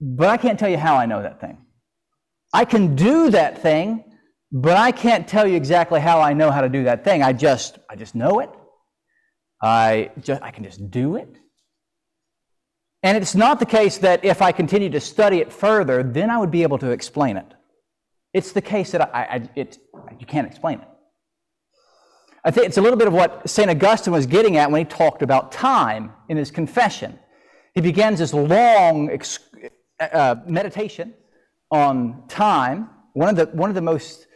but 0.00 0.28
I 0.28 0.36
can't 0.36 0.58
tell 0.58 0.68
you 0.68 0.78
how 0.78 0.96
I 0.96 1.06
know 1.06 1.22
that 1.22 1.40
thing. 1.40 1.58
I 2.52 2.64
can 2.64 2.94
do 2.94 3.30
that 3.30 3.62
thing, 3.62 4.04
but 4.52 4.76
I 4.76 4.92
can't 4.92 5.26
tell 5.26 5.46
you 5.46 5.56
exactly 5.56 6.00
how 6.00 6.20
I 6.20 6.32
know 6.32 6.50
how 6.50 6.60
to 6.60 6.68
do 6.68 6.84
that 6.84 7.04
thing. 7.04 7.22
I 7.22 7.32
just 7.32 7.78
I 7.90 7.96
just 7.96 8.14
know 8.14 8.40
it. 8.40 8.50
I 9.62 10.10
just 10.20 10.42
I 10.42 10.50
can 10.50 10.64
just 10.64 10.90
do 10.90 11.16
it. 11.16 11.36
And 13.02 13.18
it's 13.18 13.34
not 13.34 13.58
the 13.60 13.66
case 13.66 13.98
that 13.98 14.24
if 14.24 14.40
I 14.40 14.52
continue 14.52 14.88
to 14.90 15.00
study 15.00 15.38
it 15.38 15.52
further, 15.52 16.02
then 16.02 16.30
I 16.30 16.38
would 16.38 16.50
be 16.50 16.62
able 16.62 16.78
to 16.78 16.90
explain 16.90 17.36
it. 17.36 17.46
It's 18.32 18.52
the 18.52 18.62
case 18.62 18.92
that 18.92 19.14
I, 19.14 19.22
I 19.22 19.48
it, 19.56 19.78
you 20.18 20.26
can't 20.26 20.46
explain 20.46 20.80
it. 20.80 20.88
I 22.44 22.50
think 22.50 22.66
it's 22.66 22.76
a 22.76 22.82
little 22.82 22.98
bit 22.98 23.08
of 23.08 23.14
what 23.14 23.48
St. 23.48 23.70
Augustine 23.70 24.12
was 24.12 24.26
getting 24.26 24.58
at 24.58 24.70
when 24.70 24.80
he 24.80 24.84
talked 24.84 25.22
about 25.22 25.50
time 25.50 26.12
in 26.28 26.36
his 26.36 26.50
confession. 26.50 27.18
He 27.74 27.80
begins 27.80 28.18
this 28.18 28.34
long 28.34 29.10
uh, 30.12 30.36
meditation 30.46 31.14
on 31.70 32.24
time, 32.28 32.90
one 33.14 33.28
of, 33.28 33.36
the, 33.36 33.56
one 33.56 33.70
of 33.70 33.74
the 33.74 33.82
most 33.82 34.26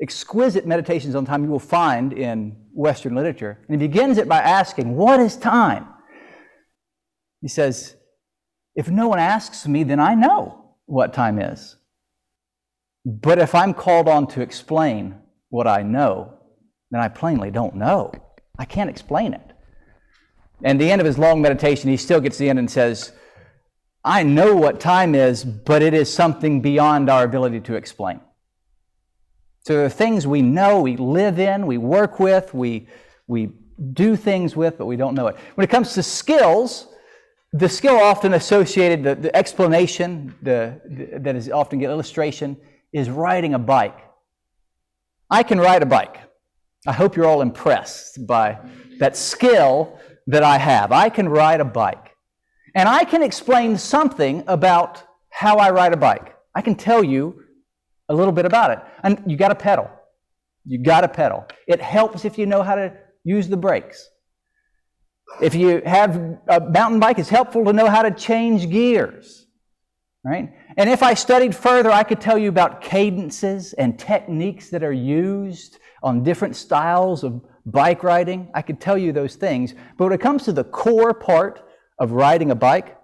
exquisite 0.00 0.66
meditations 0.66 1.14
on 1.14 1.24
time 1.24 1.44
you 1.44 1.50
will 1.50 1.58
find 1.58 2.12
in 2.12 2.56
Western 2.72 3.14
literature. 3.14 3.58
And 3.68 3.80
he 3.80 3.88
begins 3.88 4.18
it 4.18 4.28
by 4.28 4.38
asking, 4.38 4.94
What 4.94 5.20
is 5.20 5.36
time? 5.36 5.86
He 7.40 7.48
says, 7.48 7.96
if 8.74 8.90
no 8.90 9.08
one 9.08 9.18
asks 9.18 9.66
me, 9.66 9.82
then 9.84 9.98
I 9.98 10.14
know 10.14 10.74
what 10.84 11.14
time 11.14 11.38
is. 11.38 11.76
But 13.04 13.38
if 13.38 13.54
I'm 13.54 13.72
called 13.72 14.08
on 14.08 14.26
to 14.28 14.42
explain 14.42 15.16
what 15.48 15.66
I 15.66 15.82
know, 15.82 16.34
then 16.90 17.00
I 17.00 17.08
plainly 17.08 17.50
don't 17.50 17.74
know. 17.74 18.12
I 18.58 18.64
can't 18.64 18.90
explain 18.90 19.32
it. 19.32 19.52
And 20.62 20.80
the 20.80 20.90
end 20.90 21.00
of 21.00 21.06
his 21.06 21.18
long 21.18 21.40
meditation, 21.40 21.90
he 21.90 21.96
still 21.96 22.20
gets 22.20 22.36
to 22.36 22.44
the 22.44 22.50
end 22.50 22.58
and 22.58 22.70
says, 22.70 23.12
I 24.06 24.22
know 24.22 24.54
what 24.54 24.78
time 24.78 25.16
is, 25.16 25.44
but 25.44 25.82
it 25.82 25.92
is 25.92 26.12
something 26.12 26.62
beyond 26.62 27.10
our 27.10 27.24
ability 27.24 27.58
to 27.62 27.74
explain. 27.74 28.20
So 29.64 29.72
there 29.72 29.84
are 29.84 29.88
things 29.88 30.28
we 30.28 30.42
know, 30.42 30.80
we 30.80 30.96
live 30.96 31.40
in, 31.40 31.66
we 31.66 31.76
work 31.76 32.20
with, 32.20 32.54
we, 32.54 32.86
we 33.26 33.50
do 33.92 34.14
things 34.14 34.54
with, 34.54 34.78
but 34.78 34.86
we 34.86 34.94
don't 34.94 35.16
know 35.16 35.26
it. 35.26 35.36
When 35.56 35.64
it 35.64 35.70
comes 35.70 35.92
to 35.94 36.04
skills, 36.04 36.86
the 37.52 37.68
skill 37.68 37.96
often 37.96 38.34
associated, 38.34 39.02
the, 39.02 39.16
the 39.16 39.36
explanation 39.36 40.36
the, 40.40 40.80
the, 40.88 41.18
that 41.18 41.34
is 41.34 41.50
often 41.50 41.80
get 41.80 41.90
illustration, 41.90 42.56
is 42.92 43.10
riding 43.10 43.54
a 43.54 43.58
bike. 43.58 43.98
I 45.28 45.42
can 45.42 45.58
ride 45.58 45.82
a 45.82 45.86
bike. 45.86 46.18
I 46.86 46.92
hope 46.92 47.16
you're 47.16 47.26
all 47.26 47.42
impressed 47.42 48.24
by 48.24 48.60
that 49.00 49.16
skill 49.16 49.98
that 50.28 50.44
I 50.44 50.58
have. 50.58 50.92
I 50.92 51.08
can 51.08 51.28
ride 51.28 51.60
a 51.60 51.64
bike. 51.64 52.05
And 52.76 52.90
I 52.90 53.04
can 53.04 53.22
explain 53.22 53.78
something 53.78 54.44
about 54.46 55.02
how 55.30 55.56
I 55.56 55.70
ride 55.70 55.94
a 55.94 55.96
bike. 55.96 56.36
I 56.54 56.60
can 56.60 56.74
tell 56.74 57.02
you 57.02 57.42
a 58.10 58.14
little 58.14 58.32
bit 58.32 58.44
about 58.44 58.70
it. 58.70 58.78
And 59.02 59.22
you 59.26 59.38
got 59.38 59.48
to 59.48 59.54
pedal. 59.54 59.90
You 60.66 60.82
got 60.82 61.00
to 61.00 61.08
pedal. 61.08 61.46
It 61.66 61.80
helps 61.80 62.26
if 62.26 62.36
you 62.36 62.44
know 62.44 62.62
how 62.62 62.74
to 62.74 62.92
use 63.24 63.48
the 63.48 63.56
brakes. 63.56 64.10
If 65.40 65.54
you 65.54 65.80
have 65.86 66.16
a 66.48 66.60
mountain 66.60 67.00
bike, 67.00 67.18
it's 67.18 67.30
helpful 67.30 67.64
to 67.64 67.72
know 67.72 67.88
how 67.88 68.02
to 68.02 68.10
change 68.10 68.68
gears. 68.70 69.46
Right? 70.22 70.52
And 70.76 70.90
if 70.90 71.02
I 71.02 71.14
studied 71.14 71.56
further, 71.56 71.90
I 71.90 72.02
could 72.02 72.20
tell 72.20 72.36
you 72.36 72.50
about 72.50 72.82
cadences 72.82 73.72
and 73.72 73.98
techniques 73.98 74.68
that 74.68 74.84
are 74.84 74.92
used 74.92 75.78
on 76.02 76.22
different 76.22 76.56
styles 76.56 77.24
of 77.24 77.40
bike 77.64 78.02
riding. 78.02 78.50
I 78.54 78.60
could 78.60 78.80
tell 78.82 78.98
you 78.98 79.12
those 79.12 79.36
things. 79.36 79.72
But 79.96 80.04
when 80.04 80.12
it 80.12 80.20
comes 80.20 80.44
to 80.44 80.52
the 80.52 80.64
core 80.64 81.14
part 81.14 81.62
of 81.98 82.12
riding 82.12 82.50
a 82.50 82.54
bike, 82.54 82.96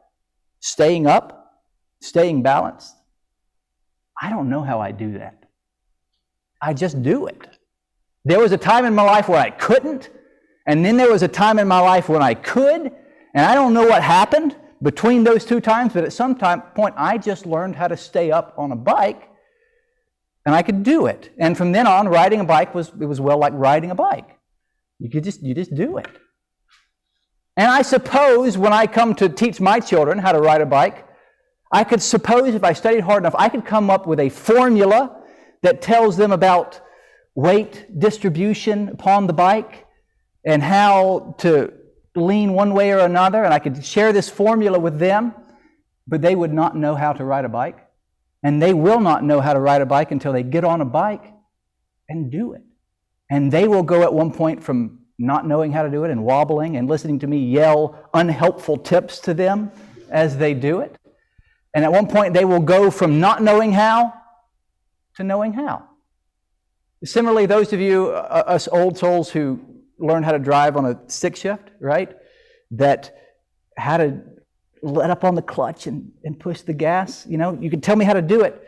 staying 0.60 1.06
up, 1.06 1.62
staying 2.00 2.42
balanced, 2.42 2.94
I 4.20 4.30
don't 4.30 4.48
know 4.48 4.62
how 4.62 4.80
I 4.80 4.92
do 4.92 5.18
that. 5.18 5.44
I 6.60 6.74
just 6.74 7.02
do 7.02 7.26
it. 7.26 7.48
There 8.24 8.38
was 8.38 8.52
a 8.52 8.58
time 8.58 8.84
in 8.84 8.94
my 8.94 9.02
life 9.02 9.28
where 9.28 9.40
I 9.40 9.50
couldn't, 9.50 10.10
and 10.66 10.84
then 10.84 10.96
there 10.96 11.10
was 11.10 11.22
a 11.22 11.28
time 11.28 11.58
in 11.58 11.66
my 11.66 11.80
life 11.80 12.08
when 12.08 12.22
I 12.22 12.34
could, 12.34 12.92
and 13.34 13.46
I 13.46 13.54
don't 13.54 13.74
know 13.74 13.86
what 13.86 14.02
happened 14.02 14.56
between 14.82 15.24
those 15.24 15.44
two 15.44 15.60
times, 15.60 15.92
but 15.92 16.04
at 16.04 16.12
some 16.12 16.36
time, 16.36 16.62
point 16.74 16.94
I 16.96 17.18
just 17.18 17.46
learned 17.46 17.76
how 17.76 17.88
to 17.88 17.96
stay 17.96 18.30
up 18.30 18.54
on 18.56 18.72
a 18.72 18.76
bike 18.76 19.28
and 20.44 20.54
I 20.54 20.62
could 20.62 20.82
do 20.82 21.06
it. 21.06 21.32
And 21.38 21.56
from 21.56 21.72
then 21.72 21.86
on, 21.86 22.08
riding 22.08 22.40
a 22.40 22.44
bike 22.44 22.74
was 22.74 22.88
it 23.00 23.06
was 23.06 23.20
well 23.20 23.38
like 23.38 23.52
riding 23.54 23.90
a 23.90 23.94
bike. 23.94 24.38
You 24.98 25.08
could 25.10 25.24
just 25.24 25.42
you 25.42 25.54
just 25.54 25.74
do 25.74 25.98
it. 25.98 26.08
And 27.62 27.70
I 27.70 27.82
suppose 27.82 28.58
when 28.58 28.72
I 28.72 28.88
come 28.88 29.14
to 29.14 29.28
teach 29.28 29.60
my 29.60 29.78
children 29.78 30.18
how 30.18 30.32
to 30.32 30.40
ride 30.40 30.62
a 30.62 30.66
bike, 30.66 31.06
I 31.70 31.84
could 31.84 32.02
suppose 32.02 32.56
if 32.56 32.64
I 32.64 32.72
studied 32.72 33.02
hard 33.02 33.22
enough, 33.22 33.36
I 33.38 33.48
could 33.50 33.64
come 33.64 33.88
up 33.88 34.04
with 34.04 34.18
a 34.18 34.30
formula 34.30 35.22
that 35.62 35.80
tells 35.80 36.16
them 36.16 36.32
about 36.32 36.80
weight 37.36 37.86
distribution 38.00 38.88
upon 38.88 39.28
the 39.28 39.32
bike 39.32 39.86
and 40.44 40.60
how 40.60 41.36
to 41.38 41.72
lean 42.16 42.52
one 42.52 42.74
way 42.74 42.90
or 42.90 42.98
another, 42.98 43.44
and 43.44 43.54
I 43.54 43.60
could 43.60 43.84
share 43.84 44.12
this 44.12 44.28
formula 44.28 44.80
with 44.80 44.98
them, 44.98 45.32
but 46.08 46.20
they 46.20 46.34
would 46.34 46.52
not 46.52 46.76
know 46.76 46.96
how 46.96 47.12
to 47.12 47.24
ride 47.24 47.44
a 47.44 47.48
bike. 47.48 47.78
And 48.42 48.60
they 48.60 48.74
will 48.74 48.98
not 48.98 49.22
know 49.22 49.40
how 49.40 49.52
to 49.52 49.60
ride 49.60 49.82
a 49.82 49.86
bike 49.86 50.10
until 50.10 50.32
they 50.32 50.42
get 50.42 50.64
on 50.64 50.80
a 50.80 50.84
bike 50.84 51.32
and 52.08 52.28
do 52.28 52.54
it. 52.54 52.62
And 53.30 53.52
they 53.52 53.68
will 53.68 53.84
go 53.84 54.02
at 54.02 54.12
one 54.12 54.32
point 54.32 54.64
from 54.64 55.01
not 55.22 55.46
knowing 55.46 55.72
how 55.72 55.82
to 55.82 55.90
do 55.90 56.04
it 56.04 56.10
and 56.10 56.24
wobbling 56.24 56.76
and 56.76 56.88
listening 56.88 57.18
to 57.20 57.26
me 57.26 57.38
yell 57.38 58.08
unhelpful 58.12 58.76
tips 58.76 59.20
to 59.20 59.32
them 59.32 59.70
as 60.10 60.36
they 60.36 60.52
do 60.52 60.80
it. 60.80 60.96
And 61.74 61.84
at 61.84 61.92
one 61.92 62.06
point, 62.06 62.34
they 62.34 62.44
will 62.44 62.60
go 62.60 62.90
from 62.90 63.20
not 63.20 63.42
knowing 63.42 63.72
how 63.72 64.12
to 65.16 65.24
knowing 65.24 65.52
how. 65.52 65.88
Similarly, 67.04 67.46
those 67.46 67.72
of 67.72 67.80
you, 67.80 68.10
uh, 68.10 68.44
us 68.46 68.68
old 68.68 68.98
souls 68.98 69.30
who 69.30 69.60
learn 69.98 70.22
how 70.22 70.32
to 70.32 70.38
drive 70.38 70.76
on 70.76 70.84
a 70.86 71.00
six 71.08 71.40
shift, 71.40 71.70
right? 71.80 72.14
That 72.72 73.16
how 73.76 73.96
to 73.96 74.20
let 74.82 75.10
up 75.10 75.24
on 75.24 75.34
the 75.34 75.42
clutch 75.42 75.86
and, 75.86 76.12
and 76.24 76.38
push 76.38 76.60
the 76.62 76.72
gas. 76.72 77.26
You 77.26 77.38
know, 77.38 77.56
you 77.60 77.70
can 77.70 77.80
tell 77.80 77.96
me 77.96 78.04
how 78.04 78.12
to 78.12 78.22
do 78.22 78.42
it, 78.42 78.60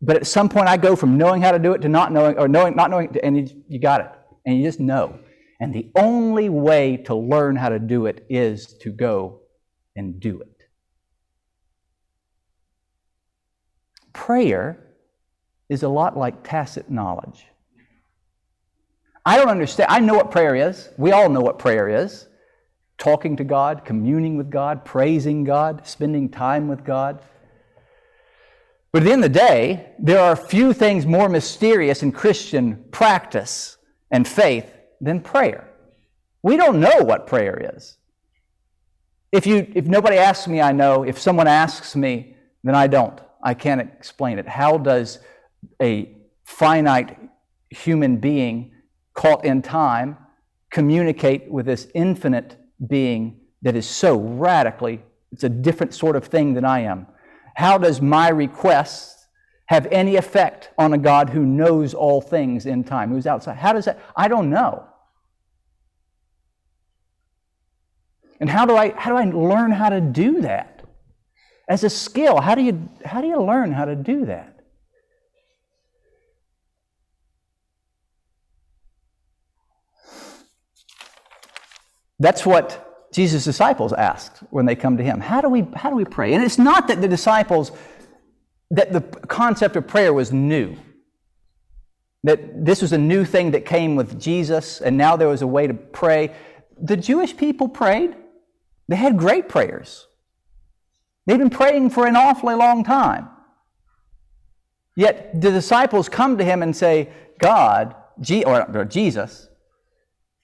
but 0.00 0.16
at 0.16 0.26
some 0.26 0.48
point 0.48 0.68
I 0.68 0.76
go 0.76 0.96
from 0.96 1.16
knowing 1.16 1.42
how 1.42 1.52
to 1.52 1.58
do 1.58 1.72
it 1.72 1.82
to 1.82 1.88
not 1.88 2.12
knowing, 2.12 2.38
or 2.38 2.48
knowing, 2.48 2.76
not 2.76 2.90
knowing, 2.90 3.16
and 3.22 3.36
you, 3.36 3.62
you 3.68 3.78
got 3.78 4.00
it. 4.00 4.10
And 4.44 4.58
you 4.58 4.64
just 4.64 4.80
know. 4.80 5.18
And 5.62 5.72
the 5.72 5.92
only 5.94 6.48
way 6.48 6.96
to 7.04 7.14
learn 7.14 7.54
how 7.54 7.68
to 7.68 7.78
do 7.78 8.06
it 8.06 8.26
is 8.28 8.74
to 8.78 8.90
go 8.90 9.42
and 9.94 10.18
do 10.18 10.40
it. 10.40 10.64
Prayer 14.12 14.88
is 15.68 15.84
a 15.84 15.88
lot 15.88 16.18
like 16.18 16.42
tacit 16.42 16.90
knowledge. 16.90 17.46
I 19.24 19.36
don't 19.36 19.50
understand. 19.50 19.86
I 19.88 20.00
know 20.00 20.14
what 20.14 20.32
prayer 20.32 20.56
is. 20.56 20.88
We 20.98 21.12
all 21.12 21.28
know 21.28 21.40
what 21.40 21.60
prayer 21.60 21.88
is 21.88 22.26
talking 22.98 23.36
to 23.36 23.44
God, 23.44 23.84
communing 23.84 24.36
with 24.36 24.50
God, 24.50 24.84
praising 24.84 25.44
God, 25.44 25.86
spending 25.86 26.28
time 26.28 26.66
with 26.66 26.84
God. 26.84 27.22
But 28.90 29.02
at 29.02 29.04
the 29.04 29.12
end 29.12 29.24
of 29.24 29.32
the 29.32 29.38
day, 29.38 29.92
there 30.00 30.18
are 30.18 30.34
few 30.34 30.72
things 30.72 31.06
more 31.06 31.28
mysterious 31.28 32.02
in 32.02 32.10
Christian 32.10 32.84
practice 32.90 33.76
and 34.10 34.26
faith 34.26 34.71
than 35.02 35.20
prayer. 35.20 35.68
We 36.42 36.56
don't 36.56 36.80
know 36.80 36.98
what 37.00 37.26
prayer 37.26 37.72
is. 37.74 37.98
If, 39.30 39.46
you, 39.46 39.70
if 39.74 39.86
nobody 39.86 40.16
asks 40.16 40.48
me, 40.48 40.60
I 40.60 40.72
know. 40.72 41.02
If 41.02 41.18
someone 41.18 41.46
asks 41.46 41.94
me, 41.94 42.36
then 42.64 42.74
I 42.74 42.86
don't. 42.86 43.20
I 43.42 43.54
can't 43.54 43.80
explain 43.80 44.38
it. 44.38 44.48
How 44.48 44.78
does 44.78 45.18
a 45.80 46.16
finite 46.44 47.18
human 47.70 48.18
being 48.18 48.72
caught 49.14 49.44
in 49.44 49.62
time 49.62 50.16
communicate 50.70 51.50
with 51.50 51.66
this 51.66 51.88
infinite 51.94 52.56
being 52.86 53.40
that 53.62 53.76
is 53.76 53.86
so 53.86 54.18
radically, 54.18 55.02
it's 55.30 55.44
a 55.44 55.48
different 55.48 55.94
sort 55.94 56.16
of 56.16 56.24
thing 56.24 56.54
than 56.54 56.64
I 56.64 56.80
am. 56.80 57.06
How 57.54 57.78
does 57.78 58.00
my 58.00 58.28
request 58.28 59.26
have 59.66 59.86
any 59.86 60.16
effect 60.16 60.70
on 60.78 60.92
a 60.92 60.98
God 60.98 61.30
who 61.30 61.46
knows 61.46 61.94
all 61.94 62.20
things 62.20 62.66
in 62.66 62.84
time, 62.84 63.10
who's 63.10 63.26
outside? 63.26 63.56
How 63.56 63.72
does 63.72 63.84
that? 63.84 64.00
I 64.16 64.28
don't 64.28 64.50
know. 64.50 64.86
And 68.42 68.50
how 68.50 68.66
do 68.66 68.76
I 68.76 68.90
how 68.90 69.12
do 69.12 69.16
I 69.16 69.24
learn 69.32 69.70
how 69.70 69.88
to 69.88 70.00
do 70.00 70.40
that? 70.40 70.82
As 71.68 71.84
a 71.84 71.88
skill, 71.88 72.40
how 72.40 72.56
do 72.56 72.62
you 72.62 72.88
how 73.04 73.20
do 73.20 73.28
you 73.28 73.40
learn 73.40 73.70
how 73.70 73.84
to 73.84 73.94
do 73.94 74.26
that? 74.26 74.58
That's 82.18 82.44
what 82.44 83.10
Jesus' 83.12 83.44
disciples 83.44 83.92
asked 83.92 84.38
when 84.50 84.66
they 84.66 84.74
come 84.74 84.96
to 84.96 85.04
him. 85.04 85.20
How 85.20 85.40
do 85.40 85.48
we, 85.48 85.68
how 85.76 85.90
do 85.90 85.94
we 85.94 86.04
pray? 86.04 86.34
And 86.34 86.42
it's 86.42 86.58
not 86.58 86.88
that 86.88 87.00
the 87.00 87.08
disciples, 87.08 87.70
that 88.72 88.92
the 88.92 89.02
concept 89.26 89.76
of 89.76 89.86
prayer 89.86 90.12
was 90.12 90.32
new. 90.32 90.76
That 92.24 92.64
this 92.64 92.82
was 92.82 92.92
a 92.92 92.98
new 92.98 93.24
thing 93.24 93.52
that 93.52 93.66
came 93.66 93.94
with 93.94 94.20
Jesus, 94.20 94.80
and 94.80 94.96
now 94.96 95.16
there 95.16 95.28
was 95.28 95.42
a 95.42 95.46
way 95.46 95.68
to 95.68 95.74
pray. 95.74 96.34
The 96.80 96.96
Jewish 96.96 97.36
people 97.36 97.68
prayed. 97.68 98.16
They 98.88 98.96
had 98.96 99.16
great 99.16 99.48
prayers. 99.48 100.06
They've 101.26 101.38
been 101.38 101.50
praying 101.50 101.90
for 101.90 102.06
an 102.06 102.16
awfully 102.16 102.54
long 102.54 102.84
time. 102.84 103.28
Yet 104.96 105.40
the 105.40 105.50
disciples 105.50 106.08
come 106.08 106.38
to 106.38 106.44
him 106.44 106.62
and 106.62 106.76
say, 106.76 107.10
God, 107.38 107.94
or 108.46 108.84
Jesus, 108.84 109.48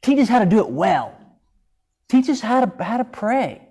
teach 0.02 0.18
us 0.18 0.28
how 0.28 0.38
to 0.38 0.46
do 0.46 0.60
it 0.60 0.70
well. 0.70 1.14
Teach 2.08 2.28
us 2.30 2.40
how 2.40 2.64
to, 2.64 2.84
how 2.84 2.96
to 2.96 3.04
pray. 3.04 3.68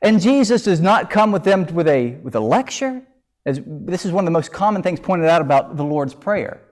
And 0.00 0.20
Jesus 0.20 0.62
does 0.62 0.80
not 0.80 1.10
come 1.10 1.30
with 1.30 1.44
them 1.44 1.66
with 1.74 1.86
a, 1.86 2.12
with 2.22 2.34
a 2.34 2.40
lecture. 2.40 3.02
As, 3.44 3.60
this 3.66 4.06
is 4.06 4.12
one 4.12 4.24
of 4.24 4.26
the 4.26 4.32
most 4.32 4.52
common 4.52 4.82
things 4.82 4.98
pointed 5.00 5.28
out 5.28 5.42
about 5.42 5.76
the 5.76 5.84
Lord's 5.84 6.14
Prayer. 6.14 6.62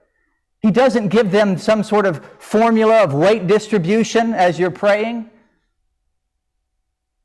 He 0.60 0.70
doesn't 0.70 1.08
give 1.08 1.30
them 1.30 1.58
some 1.58 1.82
sort 1.82 2.06
of 2.06 2.24
formula 2.38 3.02
of 3.04 3.12
weight 3.12 3.46
distribution 3.46 4.32
as 4.32 4.58
you're 4.58 4.70
praying. 4.70 5.30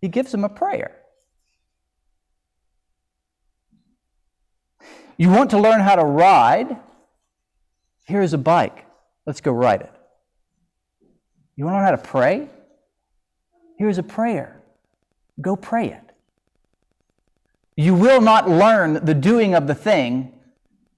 He 0.04 0.10
gives 0.10 0.34
them 0.34 0.44
a 0.44 0.50
prayer. 0.50 0.92
You 5.16 5.30
want 5.30 5.52
to 5.52 5.58
learn 5.58 5.80
how 5.80 5.96
to 5.96 6.04
ride? 6.04 6.76
Here's 8.04 8.34
a 8.34 8.38
bike. 8.38 8.86
Let's 9.26 9.40
go 9.40 9.54
ride 9.54 9.80
it. 9.80 9.92
You 11.56 11.64
want 11.64 11.76
to 11.76 11.78
learn 11.78 11.86
how 11.86 11.92
to 11.92 12.10
pray? 12.10 12.50
Here's 13.78 13.98
a 13.98 14.04
prayer. 14.04 14.62
Go 15.40 15.56
pray 15.56 15.92
it. 15.92 16.12
You 17.78 17.96
will 17.96 18.20
not 18.20 18.50
learn 18.50 19.06
the 19.06 19.14
doing 19.14 19.56
of 19.56 19.68
the 19.68 19.76
thing 19.76 20.34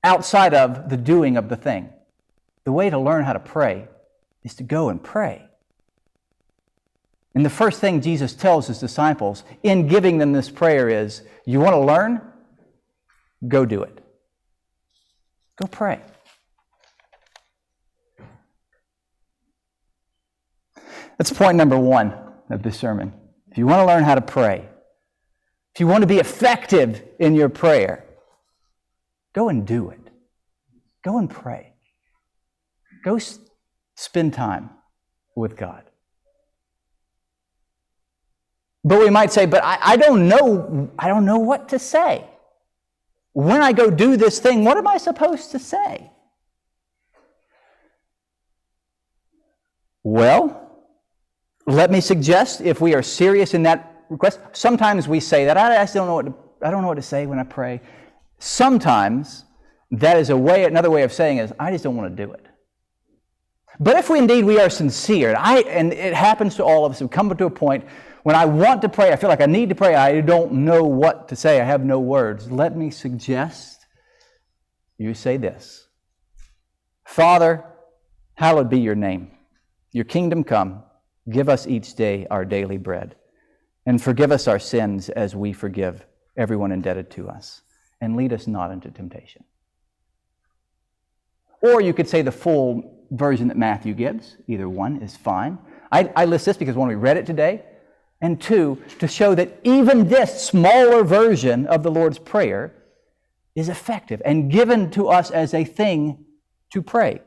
outside 0.03 0.55
of 0.55 0.89
the 0.89 0.97
doing 0.97 1.37
of 1.37 1.47
the 1.47 1.55
thing. 1.55 1.89
The 2.63 2.71
way 2.71 2.89
to 2.89 2.97
learn 2.97 3.23
how 3.23 3.33
to 3.33 3.39
pray 3.39 3.87
is 4.43 4.55
to 4.55 4.63
go 4.63 4.89
and 4.89 5.03
pray. 5.03 5.44
And 7.35 7.45
the 7.45 7.49
first 7.49 7.81
thing 7.81 7.99
Jesus 7.99 8.33
tells 8.33 8.67
his 8.67 8.79
disciples 8.79 9.43
in 9.61 9.87
giving 9.87 10.17
them 10.17 10.31
this 10.31 10.49
prayer 10.49 10.87
is 10.87 11.21
you 11.45 11.59
want 11.59 11.73
to 11.73 11.79
learn? 11.79 12.21
Go 13.45 13.65
do 13.65 13.83
it. 13.83 13.99
Go 15.61 15.67
pray. 15.67 16.01
That's 21.17 21.31
point 21.31 21.57
number 21.57 21.77
one 21.77 22.13
of 22.49 22.63
this 22.63 22.77
sermon. 22.77 23.13
If 23.51 23.57
you 23.57 23.67
want 23.67 23.81
to 23.81 23.85
learn 23.85 24.03
how 24.03 24.15
to 24.15 24.21
pray, 24.21 24.67
if 25.73 25.79
you 25.81 25.87
want 25.87 26.01
to 26.01 26.07
be 26.07 26.19
effective 26.19 27.03
in 27.19 27.35
your 27.35 27.49
prayer, 27.49 28.05
go 29.33 29.49
and 29.49 29.67
do 29.67 29.89
it. 29.89 29.99
Go 31.03 31.17
and 31.17 31.29
pray. 31.29 31.73
Go 33.03 33.19
spend 33.95 34.33
time 34.33 34.69
with 35.35 35.57
God. 35.57 35.83
But 38.85 38.99
we 38.99 39.09
might 39.09 39.33
say, 39.33 39.47
but 39.47 39.63
I, 39.63 39.79
I, 39.81 39.97
don't 39.97 40.27
know, 40.27 40.91
I 40.99 41.07
don't 41.07 41.25
know 41.25 41.39
what 41.39 41.69
to 41.69 41.79
say. 41.79 42.23
When 43.33 43.63
I 43.63 43.73
go 43.73 43.89
do 43.89 44.15
this 44.15 44.37
thing, 44.37 44.63
what 44.63 44.77
am 44.77 44.85
I 44.85 44.97
supposed 44.97 45.49
to 45.51 45.59
say? 45.59 46.11
Well, 50.03 50.71
let 51.65 51.89
me 51.89 51.99
suggest, 51.99 52.61
if 52.61 52.79
we 52.79 52.93
are 52.93 53.01
serious 53.01 53.55
in 53.55 53.63
that 53.63 54.05
request, 54.09 54.39
sometimes 54.53 55.07
we 55.07 55.19
say 55.19 55.45
that. 55.45 55.57
I, 55.57 55.81
I 55.81 55.85
don't 55.85 56.05
know 56.05 56.13
what 56.13 56.25
to, 56.27 56.35
I 56.61 56.69
don't 56.69 56.83
know 56.83 56.89
what 56.89 56.95
to 56.95 57.01
say 57.01 57.25
when 57.25 57.39
I 57.39 57.43
pray. 57.43 57.81
Sometimes 58.37 59.45
that 59.89 60.15
is 60.17 60.29
a 60.29 60.37
way, 60.37 60.65
another 60.65 60.91
way 60.91 61.01
of 61.01 61.11
saying 61.11 61.39
is, 61.39 61.51
I 61.59 61.71
just 61.71 61.83
don't 61.83 61.95
want 61.95 62.15
to 62.15 62.23
do 62.23 62.31
it. 62.33 62.45
But 63.79 63.97
if 63.97 64.09
we 64.09 64.19
indeed 64.19 64.45
we 64.45 64.59
are 64.59 64.69
sincere, 64.69 65.35
I, 65.37 65.59
and 65.61 65.91
it 65.91 66.13
happens 66.13 66.55
to 66.55 66.63
all 66.63 66.85
of 66.85 66.93
us, 66.93 67.01
we 67.01 67.07
come 67.07 67.35
to 67.35 67.45
a 67.45 67.49
point 67.49 67.85
when 68.23 68.35
I 68.35 68.45
want 68.45 68.81
to 68.81 68.89
pray, 68.89 69.11
I 69.11 69.17
feel 69.17 69.29
like 69.29 69.41
I 69.41 69.45
need 69.45 69.69
to 69.69 69.75
pray, 69.75 69.93
I 69.93 70.21
don't 70.21 70.51
know 70.51 70.83
what 70.83 71.27
to 71.27 71.35
say, 71.35 71.61
I 71.61 71.63
have 71.63 71.85
no 71.85 71.99
words. 71.99 72.49
Let 72.49 72.75
me 72.75 72.89
suggest 72.89 73.85
you 74.97 75.13
say 75.13 75.37
this 75.37 75.87
Father, 77.05 77.63
hallowed 78.33 78.69
be 78.69 78.79
your 78.79 78.95
name. 78.95 79.31
Your 79.91 80.05
kingdom 80.05 80.43
come. 80.43 80.83
Give 81.29 81.49
us 81.49 81.67
each 81.67 81.95
day 81.95 82.25
our 82.31 82.45
daily 82.45 82.77
bread. 82.77 83.15
And 83.85 84.01
forgive 84.01 84.31
us 84.31 84.47
our 84.47 84.59
sins 84.59 85.09
as 85.09 85.35
we 85.35 85.53
forgive 85.53 86.05
everyone 86.35 86.71
indebted 86.71 87.11
to 87.11 87.29
us. 87.29 87.61
And 88.01 88.15
lead 88.15 88.33
us 88.33 88.47
not 88.47 88.71
into 88.71 88.89
temptation. 88.89 89.43
Or 91.61 91.79
you 91.79 91.93
could 91.93 92.09
say 92.09 92.23
the 92.23 92.31
full 92.31 92.94
version 93.11 93.47
that 93.47 93.57
Matthew 93.57 93.93
gives. 93.93 94.37
Either 94.47 94.69
one 94.69 95.01
is 95.01 95.15
fine. 95.15 95.57
I, 95.91 96.11
I 96.15 96.25
list 96.25 96.45
this 96.45 96.57
because 96.57 96.75
when 96.75 96.87
we 96.87 96.95
read 96.95 97.17
it 97.17 97.25
today, 97.25 97.63
and 98.21 98.41
two, 98.41 98.81
to 98.99 99.07
show 99.07 99.35
that 99.35 99.59
even 99.63 100.07
this 100.07 100.41
smaller 100.41 101.03
version 101.03 101.67
of 101.67 101.83
the 101.83 101.91
Lord's 101.91 102.17
Prayer 102.17 102.73
is 103.55 103.69
effective 103.69 104.21
and 104.25 104.51
given 104.51 104.89
to 104.91 105.09
us 105.09 105.31
as 105.31 105.53
a 105.53 105.63
thing 105.63 106.25
to 106.71 106.81
pray. 106.81 107.21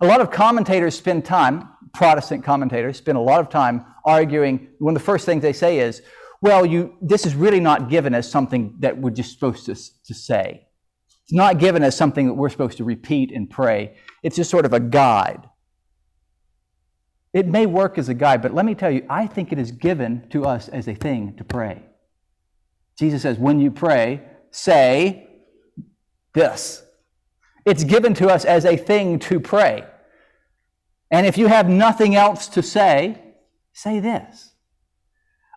A 0.00 0.06
lot 0.06 0.20
of 0.20 0.30
commentators 0.30 0.96
spend 0.96 1.24
time 1.24 1.68
Protestant 1.92 2.44
commentators 2.44 2.96
spend 2.96 3.18
a 3.18 3.20
lot 3.20 3.40
of 3.40 3.48
time 3.48 3.84
arguing. 4.04 4.68
One 4.78 4.94
of 4.94 5.00
the 5.00 5.04
first 5.04 5.26
things 5.26 5.42
they 5.42 5.52
say 5.52 5.80
is, 5.80 6.02
well, 6.40 6.64
you, 6.64 6.96
this 7.02 7.26
is 7.26 7.34
really 7.34 7.60
not 7.60 7.90
given 7.90 8.14
as 8.14 8.30
something 8.30 8.76
that 8.80 8.96
we're 8.96 9.10
just 9.10 9.32
supposed 9.32 9.66
to, 9.66 9.74
to 9.74 10.14
say. 10.14 10.67
It's 11.28 11.34
not 11.34 11.58
given 11.58 11.82
as 11.82 11.94
something 11.94 12.26
that 12.26 12.32
we're 12.32 12.48
supposed 12.48 12.78
to 12.78 12.84
repeat 12.84 13.32
and 13.32 13.50
pray. 13.50 13.98
It's 14.22 14.36
just 14.36 14.48
sort 14.48 14.64
of 14.64 14.72
a 14.72 14.80
guide. 14.80 15.46
It 17.34 17.46
may 17.46 17.66
work 17.66 17.98
as 17.98 18.08
a 18.08 18.14
guide, 18.14 18.40
but 18.40 18.54
let 18.54 18.64
me 18.64 18.74
tell 18.74 18.90
you, 18.90 19.04
I 19.10 19.26
think 19.26 19.52
it 19.52 19.58
is 19.58 19.70
given 19.70 20.26
to 20.30 20.46
us 20.46 20.68
as 20.68 20.88
a 20.88 20.94
thing 20.94 21.36
to 21.36 21.44
pray. 21.44 21.82
Jesus 22.98 23.20
says, 23.20 23.38
when 23.38 23.60
you 23.60 23.70
pray, 23.70 24.22
say 24.52 25.28
this. 26.32 26.82
It's 27.66 27.84
given 27.84 28.14
to 28.14 28.28
us 28.28 28.46
as 28.46 28.64
a 28.64 28.78
thing 28.78 29.18
to 29.18 29.38
pray. 29.38 29.84
And 31.10 31.26
if 31.26 31.36
you 31.36 31.48
have 31.48 31.68
nothing 31.68 32.14
else 32.14 32.48
to 32.48 32.62
say, 32.62 33.22
say 33.74 34.00
this. 34.00 34.47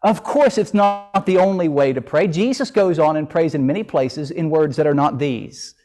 Of 0.03 0.23
course, 0.23 0.57
it's 0.57 0.73
not 0.73 1.25
the 1.25 1.37
only 1.37 1.67
way 1.67 1.93
to 1.93 2.01
pray. 2.01 2.27
Jesus 2.27 2.71
goes 2.71 2.97
on 2.97 3.17
and 3.17 3.29
prays 3.29 3.53
in 3.53 3.67
many 3.67 3.83
places 3.83 4.31
in 4.31 4.49
words 4.49 4.75
that 4.77 4.87
are 4.87 4.95
not 4.95 5.19
these. 5.19 5.75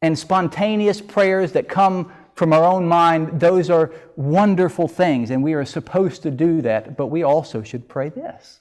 And 0.00 0.18
spontaneous 0.18 1.00
prayers 1.00 1.52
that 1.52 1.68
come 1.68 2.12
from 2.34 2.52
our 2.52 2.64
own 2.64 2.86
mind, 2.86 3.40
those 3.40 3.68
are 3.68 3.92
wonderful 4.16 4.86
things, 4.88 5.30
and 5.30 5.42
we 5.42 5.54
are 5.54 5.64
supposed 5.64 6.22
to 6.22 6.30
do 6.30 6.62
that, 6.62 6.96
but 6.96 7.08
we 7.08 7.24
also 7.24 7.62
should 7.62 7.88
pray 7.88 8.08
this. 8.08 8.60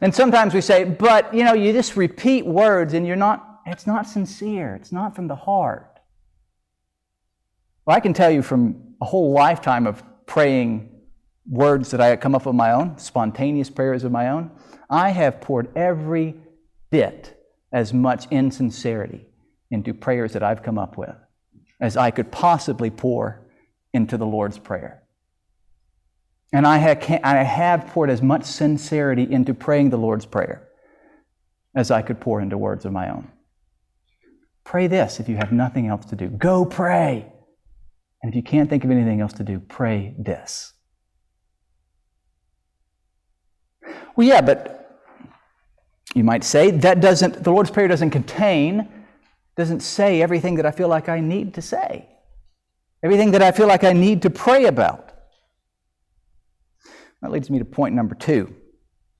And 0.00 0.14
sometimes 0.14 0.54
we 0.54 0.60
say, 0.60 0.84
but 0.84 1.32
you 1.34 1.42
know, 1.42 1.54
you 1.54 1.72
just 1.72 1.96
repeat 1.96 2.46
words 2.46 2.94
and 2.94 3.06
you're 3.06 3.16
not, 3.16 3.62
it's 3.66 3.86
not 3.86 4.06
sincere, 4.06 4.76
it's 4.76 4.92
not 4.92 5.16
from 5.16 5.26
the 5.26 5.34
heart. 5.34 5.98
Well, 7.84 7.96
I 7.96 8.00
can 8.00 8.12
tell 8.12 8.30
you 8.30 8.42
from 8.42 8.94
a 9.00 9.06
whole 9.06 9.32
lifetime 9.32 9.86
of 9.86 10.02
praying 10.26 10.97
words 11.48 11.90
that 11.90 12.00
I 12.00 12.14
come 12.16 12.34
up 12.34 12.46
with 12.46 12.54
my 12.54 12.72
own, 12.72 12.98
spontaneous 12.98 13.70
prayers 13.70 14.04
of 14.04 14.12
my 14.12 14.28
own, 14.28 14.50
I 14.90 15.10
have 15.10 15.40
poured 15.40 15.74
every 15.76 16.34
bit 16.90 17.34
as 17.72 17.92
much 17.92 18.26
insincerity 18.30 19.26
into 19.70 19.92
prayers 19.92 20.32
that 20.32 20.42
I've 20.42 20.62
come 20.62 20.78
up 20.78 20.96
with 20.96 21.14
as 21.80 21.96
I 21.96 22.10
could 22.10 22.32
possibly 22.32 22.90
pour 22.90 23.46
into 23.92 24.16
the 24.16 24.26
Lord's 24.26 24.58
Prayer. 24.58 25.02
And 26.52 26.66
I 26.66 26.78
have, 26.78 27.04
I 27.22 27.42
have 27.42 27.88
poured 27.88 28.10
as 28.10 28.22
much 28.22 28.44
sincerity 28.44 29.30
into 29.30 29.54
praying 29.54 29.90
the 29.90 29.98
Lord's 29.98 30.26
Prayer 30.26 30.68
as 31.74 31.90
I 31.90 32.02
could 32.02 32.20
pour 32.20 32.40
into 32.40 32.56
words 32.56 32.84
of 32.84 32.92
my 32.92 33.10
own. 33.10 33.30
Pray 34.64 34.86
this 34.86 35.20
if 35.20 35.28
you 35.28 35.36
have 35.36 35.52
nothing 35.52 35.86
else 35.86 36.06
to 36.06 36.16
do. 36.16 36.28
Go 36.28 36.64
pray. 36.64 37.30
And 38.22 38.32
if 38.32 38.36
you 38.36 38.42
can't 38.42 38.68
think 38.68 38.84
of 38.84 38.90
anything 38.90 39.20
else 39.20 39.34
to 39.34 39.44
do, 39.44 39.60
pray 39.60 40.14
this. 40.18 40.72
Well, 44.18 44.26
yeah, 44.26 44.40
but 44.40 45.00
you 46.12 46.24
might 46.24 46.42
say 46.42 46.72
that 46.72 47.00
doesn't, 47.00 47.44
the 47.44 47.52
Lord's 47.52 47.70
Prayer 47.70 47.86
doesn't 47.86 48.10
contain, 48.10 48.88
doesn't 49.56 49.78
say 49.78 50.20
everything 50.20 50.56
that 50.56 50.66
I 50.66 50.72
feel 50.72 50.88
like 50.88 51.08
I 51.08 51.20
need 51.20 51.54
to 51.54 51.62
say, 51.62 52.08
everything 53.00 53.30
that 53.30 53.42
I 53.42 53.52
feel 53.52 53.68
like 53.68 53.84
I 53.84 53.92
need 53.92 54.22
to 54.22 54.30
pray 54.30 54.64
about. 54.64 55.12
That 57.22 57.30
leads 57.30 57.48
me 57.48 57.60
to 57.60 57.64
point 57.64 57.94
number 57.94 58.16
two. 58.16 58.52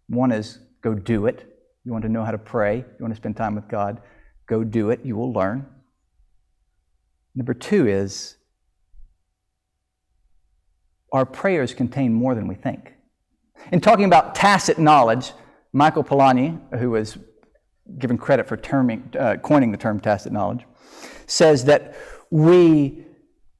One 0.08 0.32
is 0.32 0.58
go 0.82 0.94
do 0.94 1.26
it. 1.26 1.46
You 1.84 1.92
want 1.92 2.02
to 2.02 2.08
know 2.08 2.24
how 2.24 2.32
to 2.32 2.38
pray, 2.38 2.78
you 2.78 2.98
want 2.98 3.12
to 3.12 3.16
spend 3.16 3.36
time 3.36 3.54
with 3.54 3.68
God, 3.68 4.02
go 4.48 4.64
do 4.64 4.90
it. 4.90 5.02
You 5.04 5.14
will 5.14 5.32
learn. 5.32 5.64
Number 7.36 7.54
two 7.54 7.86
is 7.86 8.36
our 11.12 11.24
prayers 11.24 11.72
contain 11.72 12.12
more 12.12 12.34
than 12.34 12.48
we 12.48 12.56
think. 12.56 12.94
In 13.72 13.80
talking 13.80 14.04
about 14.04 14.34
tacit 14.34 14.78
knowledge, 14.78 15.32
Michael 15.72 16.04
Polanyi, 16.04 16.58
who 16.78 16.90
was 16.90 17.18
given 17.98 18.18
credit 18.18 18.46
for 18.46 18.56
terming, 18.56 19.12
uh, 19.18 19.36
coining 19.36 19.72
the 19.72 19.78
term 19.78 20.00
tacit 20.00 20.32
knowledge, 20.32 20.64
says 21.26 21.64
that 21.64 21.94
we 22.30 23.04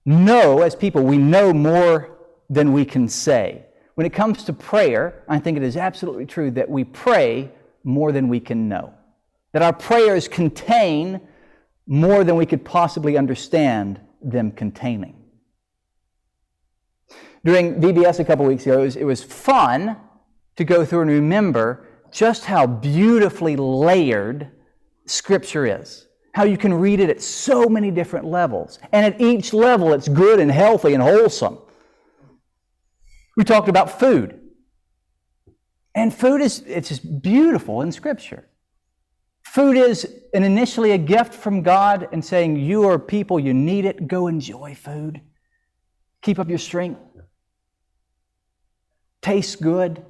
know, 0.05 0.63
as 0.63 0.75
people, 0.75 1.03
we 1.03 1.19
know 1.19 1.53
more 1.53 2.19
than 2.51 2.73
we 2.73 2.85
can 2.85 3.09
say. 3.09 3.65
when 3.95 4.07
it 4.07 4.13
comes 4.13 4.45
to 4.45 4.53
prayer, 4.53 5.25
I 5.29 5.41
think 5.41 5.57
it 5.57 5.65
is 5.65 5.77
absolutely 5.77 6.25
true 6.25 6.53
that 6.53 6.71
we 6.71 6.85
pray 6.85 7.51
more 7.83 8.13
than 8.13 8.29
we 8.29 8.39
can 8.39 8.69
know. 8.69 8.95
That 9.53 9.63
our 9.63 9.73
prayers 9.73 10.29
contain 10.29 11.21
more 11.89 12.23
than 12.23 12.37
we 12.37 12.47
could 12.47 12.65
possibly 12.65 13.19
understand 13.19 14.01
them 14.23 14.53
containing. 14.53 15.18
During 17.45 17.81
VBS 17.81 18.21
a 18.21 18.25
couple 18.25 18.45
weeks 18.47 18.65
ago, 18.65 18.81
it 18.81 18.85
was, 18.85 18.97
it 18.97 19.05
was 19.05 19.23
fun 19.23 19.97
to 20.57 20.65
go 20.65 20.85
through 20.85 21.03
and 21.03 21.11
remember 21.11 21.87
just 22.11 22.45
how 22.45 22.67
beautifully 22.67 23.57
layered 23.57 24.51
Scripture 25.07 25.67
is. 25.81 26.07
How 26.35 26.45
you 26.45 26.59
can 26.59 26.75
read 26.75 27.01
it 27.01 27.11
at 27.11 27.21
so 27.21 27.69
many 27.69 27.91
different 27.91 28.27
levels. 28.27 28.79
And 28.93 29.07
at 29.07 29.21
each 29.21 29.53
level, 29.53 29.93
it's 29.93 30.09
good 30.09 30.41
and 30.41 30.51
healthy 30.51 30.95
and 30.95 31.03
wholesome. 31.03 31.59
We 33.37 33.45
talked 33.45 33.69
about 33.69 33.99
food. 33.99 34.39
And 35.95 36.15
food 36.15 36.41
is 36.41 36.61
it's 36.67 36.89
just 36.91 37.23
beautiful 37.23 37.83
in 37.83 37.91
Scripture. 37.93 38.49
Food 39.45 39.77
is 39.77 40.07
an 40.35 40.43
initially 40.45 40.93
a 40.93 40.99
gift 40.99 41.35
from 41.35 41.63
God 41.63 42.09
and 42.13 42.25
saying, 42.25 42.57
You 42.57 42.85
are 42.89 42.99
people, 42.99 43.41
you 43.41 43.55
need 43.55 43.85
it, 43.85 44.07
go 44.07 44.27
enjoy 44.27 44.75
food. 44.75 45.21
Keep 46.23 46.39
up 46.39 46.49
your 46.49 46.59
strength. 46.59 47.01
Tastes 49.23 49.57
good. 49.57 50.05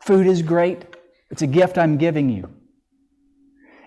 Food 0.00 0.26
is 0.26 0.42
great. 0.42 0.84
It's 1.30 1.42
a 1.42 1.46
gift 1.46 1.78
I'm 1.78 1.96
giving 1.96 2.28
you. 2.28 2.50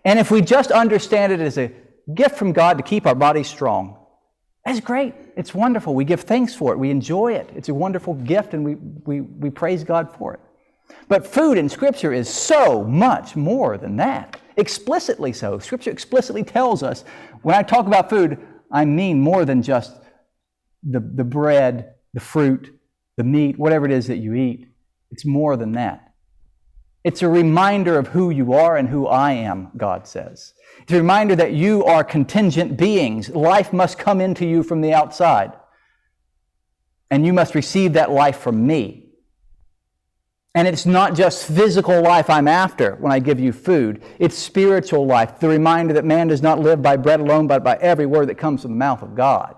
And 0.03 0.19
if 0.19 0.31
we 0.31 0.41
just 0.41 0.71
understand 0.71 1.33
it 1.33 1.39
as 1.39 1.57
a 1.57 1.71
gift 2.13 2.37
from 2.37 2.53
God 2.53 2.77
to 2.77 2.83
keep 2.83 3.05
our 3.05 3.15
bodies 3.15 3.47
strong, 3.47 3.97
that's 4.63 4.79
great. 4.79 5.13
It's 5.35 5.53
wonderful. 5.53 5.93
We 5.93 6.05
give 6.05 6.21
thanks 6.21 6.55
for 6.55 6.73
it. 6.73 6.79
We 6.79 6.89
enjoy 6.89 7.33
it. 7.33 7.49
It's 7.55 7.69
a 7.69 7.73
wonderful 7.73 8.15
gift, 8.15 8.53
and 8.53 8.63
we, 8.63 8.75
we, 8.75 9.21
we 9.21 9.49
praise 9.49 9.83
God 9.83 10.11
for 10.17 10.33
it. 10.33 10.39
But 11.07 11.25
food 11.25 11.57
in 11.57 11.69
Scripture 11.69 12.13
is 12.13 12.29
so 12.29 12.83
much 12.83 13.35
more 13.35 13.77
than 13.77 13.95
that. 13.97 14.39
Explicitly 14.57 15.33
so. 15.33 15.59
Scripture 15.59 15.91
explicitly 15.91 16.43
tells 16.43 16.81
us 16.81 17.03
when 17.41 17.55
I 17.55 17.61
talk 17.61 17.85
about 17.85 18.09
food, 18.09 18.39
I 18.71 18.85
mean 18.85 19.19
more 19.19 19.45
than 19.45 19.61
just 19.61 19.95
the, 20.83 20.99
the 20.99 21.23
bread, 21.23 21.95
the 22.13 22.19
fruit, 22.19 22.74
the 23.17 23.23
meat, 23.23 23.57
whatever 23.57 23.85
it 23.85 23.91
is 23.91 24.07
that 24.07 24.17
you 24.17 24.33
eat. 24.33 24.67
It's 25.11 25.25
more 25.25 25.55
than 25.55 25.73
that. 25.73 26.13
It's 27.03 27.21
a 27.21 27.29
reminder 27.29 27.97
of 27.97 28.07
who 28.07 28.31
you 28.31 28.53
are 28.53 28.75
and 28.75 28.89
who 28.89 29.07
I 29.07 29.33
am, 29.33 29.71
God 29.77 30.07
says. 30.07 30.53
It's 30.81 30.91
a 30.91 30.97
reminder 30.97 31.35
that 31.35 31.53
you 31.53 31.85
are 31.85 32.03
contingent 32.03 32.77
beings. 32.77 33.29
Life 33.29 33.71
must 33.71 33.99
come 33.99 34.19
into 34.19 34.45
you 34.45 34.63
from 34.63 34.81
the 34.81 34.93
outside. 34.93 35.53
And 37.11 37.25
you 37.25 37.31
must 37.31 37.53
receive 37.53 37.93
that 37.93 38.11
life 38.11 38.39
from 38.39 38.65
me. 38.65 39.03
And 40.55 40.67
it's 40.67 40.85
not 40.85 41.15
just 41.15 41.47
physical 41.47 42.01
life 42.01 42.29
I'm 42.29 42.47
after 42.47 42.95
when 42.95 43.11
I 43.11 43.19
give 43.19 43.39
you 43.39 43.53
food. 43.53 44.01
It's 44.19 44.35
spiritual 44.35 45.05
life, 45.05 45.39
the 45.39 45.49
reminder 45.49 45.93
that 45.93 46.05
man 46.05 46.27
does 46.27 46.41
not 46.41 46.59
live 46.59 46.81
by 46.81 46.97
bread 46.97 47.19
alone, 47.19 47.45
but 47.45 47.63
by 47.63 47.75
every 47.75 48.05
word 48.05 48.29
that 48.29 48.37
comes 48.37 48.63
from 48.63 48.71
the 48.71 48.77
mouth 48.77 49.03
of 49.03 49.15
God 49.15 49.55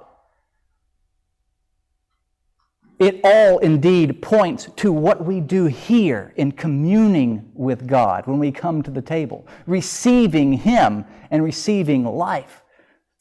it 3.00 3.20
all 3.24 3.60
indeed 3.60 4.22
points 4.22 4.70
to 4.78 4.92
what 4.92 5.24
we 5.24 5.40
do 5.40 5.66
here 5.66 6.34
in 6.36 6.52
communing 6.52 7.52
with 7.54 7.88
God 7.88 8.26
when 8.26 8.40
we 8.40 8.52
come 8.52 8.82
to 8.84 8.92
the 8.92 9.02
table, 9.02 9.48
receiving 9.68 10.54
Him 10.54 11.06
and 11.30 11.44
receiving 11.44 12.06
life. 12.06 12.64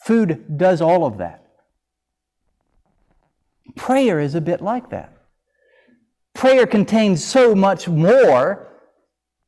Food 0.05 0.57
does 0.57 0.81
all 0.81 1.05
of 1.05 1.19
that. 1.19 1.45
Prayer 3.75 4.19
is 4.19 4.35
a 4.35 4.41
bit 4.41 4.63
like 4.63 4.91
that. 4.91 5.13
Prayer 6.35 6.67
contains 6.67 7.23
so 7.23 7.55
much 7.55 7.89
more 7.89 8.69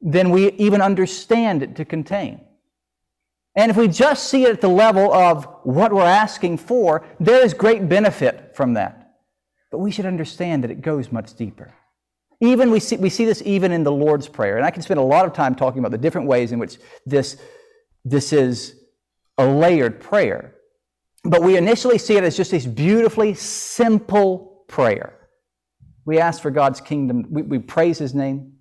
than 0.01 0.31
we 0.31 0.53
even 0.53 0.83
understand 0.83 1.63
it 1.63 1.77
to 1.77 1.85
contain. 1.85 2.41
And 3.57 3.71
if 3.71 3.77
we 3.77 3.89
just 3.89 4.29
see 4.29 4.45
it 4.45 4.53
at 4.53 4.61
the 4.61 4.69
level 4.69 5.13
of 5.13 5.45
what 5.65 5.93
we're 5.93 6.03
asking 6.03 6.59
for, 6.59 7.05
there 7.19 7.45
is 7.45 7.55
great 7.55 7.89
benefit 7.89 8.53
from 8.55 8.75
that. 8.75 8.98
But 9.71 9.79
we 9.79 9.91
should 9.91 10.07
understand 10.07 10.65
that 10.65 10.71
it 10.71 10.81
goes 10.81 11.13
much 11.13 11.35
deeper. 11.35 11.75
Even 12.41 12.71
we 12.71 12.81
see, 12.81 12.97
we 12.97 13.11
see 13.11 13.25
this 13.25 13.43
even 13.45 13.73
in 13.73 13.83
the 13.83 13.93
Lord's 13.93 14.29
Prayer. 14.29 14.57
And 14.57 14.65
I 14.65 14.71
can 14.71 14.83
spend 14.83 15.01
a 15.01 15.03
lot 15.03 15.27
of 15.27 15.33
time 15.33 15.55
talking 15.55 15.81
about 15.81 15.91
the 15.91 15.99
different 15.99 16.29
ways 16.29 16.53
in 16.53 16.59
which 16.59 16.79
this, 17.05 17.37
this 18.05 18.33
is 18.33 18.77
a 19.37 19.47
layered 19.47 20.01
prayer. 20.01 20.55
But 21.25 21.43
we 21.43 21.57
initially 21.57 21.99
see 21.99 22.17
it 22.17 22.25
as 22.25 22.37
just 22.37 22.53
this 22.53 22.65
beautifully 22.65 23.35
simple 23.35 24.65
prayer. 24.69 25.15
We 26.05 26.21
ask 26.21 26.41
for 26.41 26.51
God's 26.51 26.81
kingdom, 26.81 27.27
we, 27.29 27.43
we 27.43 27.59
praise 27.59 27.99
His 27.99 28.15
name, 28.15 28.55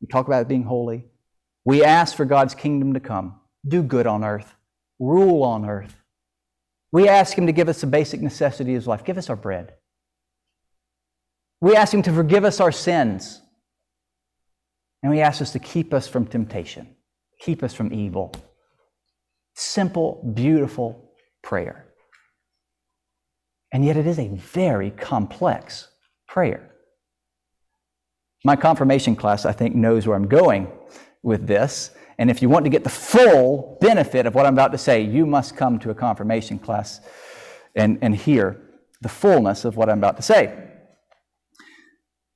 we 0.00 0.08
talk 0.08 0.26
about 0.26 0.42
it 0.42 0.48
being 0.48 0.64
holy. 0.64 1.04
We 1.64 1.84
ask 1.84 2.16
for 2.16 2.24
God's 2.24 2.54
kingdom 2.54 2.94
to 2.94 3.00
come, 3.00 3.38
do 3.68 3.82
good 3.82 4.06
on 4.06 4.24
earth, 4.24 4.54
rule 4.98 5.42
on 5.42 5.68
earth. 5.68 5.94
We 6.90 7.06
ask 7.06 7.36
Him 7.36 7.46
to 7.46 7.52
give 7.52 7.68
us 7.68 7.82
the 7.82 7.86
basic 7.86 8.20
necessities 8.20 8.84
of 8.84 8.86
life. 8.88 9.04
Give 9.04 9.18
us 9.18 9.28
our 9.28 9.36
bread. 9.36 9.74
We 11.60 11.76
ask 11.76 11.92
Him 11.92 12.02
to 12.02 12.12
forgive 12.12 12.44
us 12.44 12.60
our 12.60 12.72
sins. 12.72 13.42
And 15.02 15.10
we 15.10 15.20
ask 15.20 15.40
us 15.40 15.52
to 15.52 15.58
keep 15.58 15.94
us 15.94 16.06
from 16.06 16.26
temptation, 16.26 16.96
keep 17.40 17.62
us 17.62 17.72
from 17.72 17.92
evil. 17.92 18.32
Simple, 19.54 20.32
beautiful 20.34 21.12
prayer. 21.42 21.86
And 23.72 23.84
yet 23.84 23.96
it 23.96 24.06
is 24.06 24.18
a 24.18 24.28
very 24.28 24.90
complex 24.90 25.88
prayer. 26.26 26.70
My 28.44 28.56
confirmation 28.56 29.16
class, 29.16 29.44
I 29.44 29.52
think, 29.52 29.74
knows 29.74 30.06
where 30.06 30.16
I'm 30.16 30.28
going 30.28 30.68
with 31.22 31.46
this. 31.46 31.90
And 32.18 32.30
if 32.30 32.42
you 32.42 32.48
want 32.48 32.64
to 32.64 32.70
get 32.70 32.84
the 32.84 32.90
full 32.90 33.78
benefit 33.80 34.26
of 34.26 34.34
what 34.34 34.46
I'm 34.46 34.54
about 34.54 34.72
to 34.72 34.78
say, 34.78 35.02
you 35.02 35.26
must 35.26 35.56
come 35.56 35.78
to 35.80 35.90
a 35.90 35.94
confirmation 35.94 36.58
class 36.58 37.00
and, 37.74 37.98
and 38.02 38.14
hear 38.14 38.60
the 39.00 39.08
fullness 39.08 39.64
of 39.64 39.76
what 39.76 39.88
I'm 39.88 39.98
about 39.98 40.16
to 40.16 40.22
say. 40.22 40.69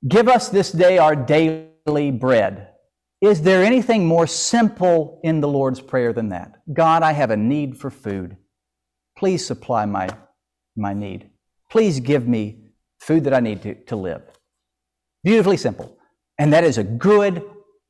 Give 0.07 0.27
us 0.27 0.49
this 0.49 0.71
day 0.71 0.97
our 0.97 1.15
daily 1.15 2.11
bread. 2.11 2.69
Is 3.21 3.41
there 3.41 3.63
anything 3.63 4.05
more 4.05 4.27
simple 4.27 5.19
in 5.23 5.41
the 5.41 5.47
Lord's 5.47 5.81
Prayer 5.81 6.13
than 6.13 6.29
that? 6.29 6.61
God, 6.71 7.01
I 7.01 7.13
have 7.13 7.31
a 7.31 7.37
need 7.37 7.77
for 7.77 7.89
food. 7.89 8.37
Please 9.17 9.45
supply 9.45 9.85
my, 9.85 10.09
my 10.75 10.93
need. 10.93 11.31
Please 11.71 11.99
give 11.99 12.27
me 12.27 12.65
food 12.99 13.23
that 13.23 13.33
I 13.33 13.39
need 13.39 13.63
to, 13.63 13.75
to 13.85 13.95
live. 13.95 14.21
Beautifully 15.23 15.57
simple. 15.57 15.97
And 16.37 16.53
that 16.53 16.63
is 16.63 16.77
a 16.77 16.83
good, 16.83 17.43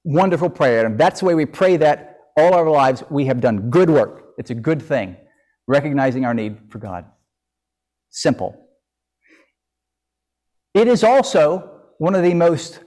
wonderful 0.04 0.50
prayer. 0.50 0.86
And 0.86 0.98
that's 0.98 1.20
the 1.20 1.26
way 1.26 1.36
we 1.36 1.46
pray 1.46 1.78
that 1.78 2.20
all 2.38 2.54
our 2.54 2.70
lives. 2.70 3.04
We 3.10 3.26
have 3.26 3.42
done 3.42 3.70
good 3.70 3.90
work. 3.90 4.34
It's 4.38 4.52
a 4.52 4.56
good 4.56 4.82
thing, 4.82 5.18
recognizing 5.68 6.24
our 6.26 6.34
need 6.34 6.60
for 6.70 6.78
God. 6.78 7.06
Simple. 8.10 8.68
It 10.74 10.88
is 10.88 11.04
also 11.04 11.75
one 11.98 12.16
of 12.16 12.24
the 12.24 12.34
most 12.34 12.80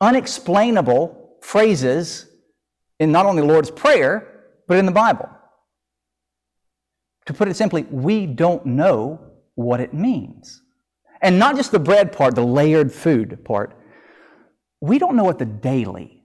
unexplainable 0.00 1.36
phrases 1.40 2.28
in 2.98 3.12
not 3.12 3.26
only 3.26 3.42
the 3.42 3.48
Lord's 3.48 3.70
Prayer, 3.70 4.44
but 4.66 4.78
in 4.78 4.86
the 4.86 4.92
Bible. 4.92 5.28
To 7.26 7.34
put 7.34 7.48
it 7.48 7.56
simply, 7.56 7.82
we 7.90 8.26
don't 8.26 8.66
know 8.66 9.20
what 9.54 9.80
it 9.80 9.92
means. 9.92 10.62
And 11.20 11.38
not 11.38 11.56
just 11.56 11.72
the 11.72 11.78
bread 11.78 12.12
part, 12.12 12.34
the 12.34 12.44
layered 12.44 12.92
food 12.92 13.44
part. 13.44 13.76
We 14.80 14.98
don't 14.98 15.16
know 15.16 15.24
what 15.24 15.38
the 15.38 15.46
daily 15.46 16.22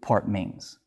part 0.00 0.28
means. 0.28 0.78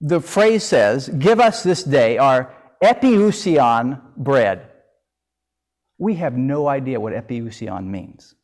The 0.00 0.20
phrase 0.20 0.64
says, 0.64 1.08
Give 1.08 1.40
us 1.40 1.62
this 1.62 1.82
day 1.82 2.18
our 2.18 2.54
epiousion 2.82 4.00
bread. 4.16 4.70
We 5.98 6.16
have 6.16 6.36
no 6.36 6.68
idea 6.68 7.00
what 7.00 7.12
epiousion 7.12 7.86
means. 7.86 8.34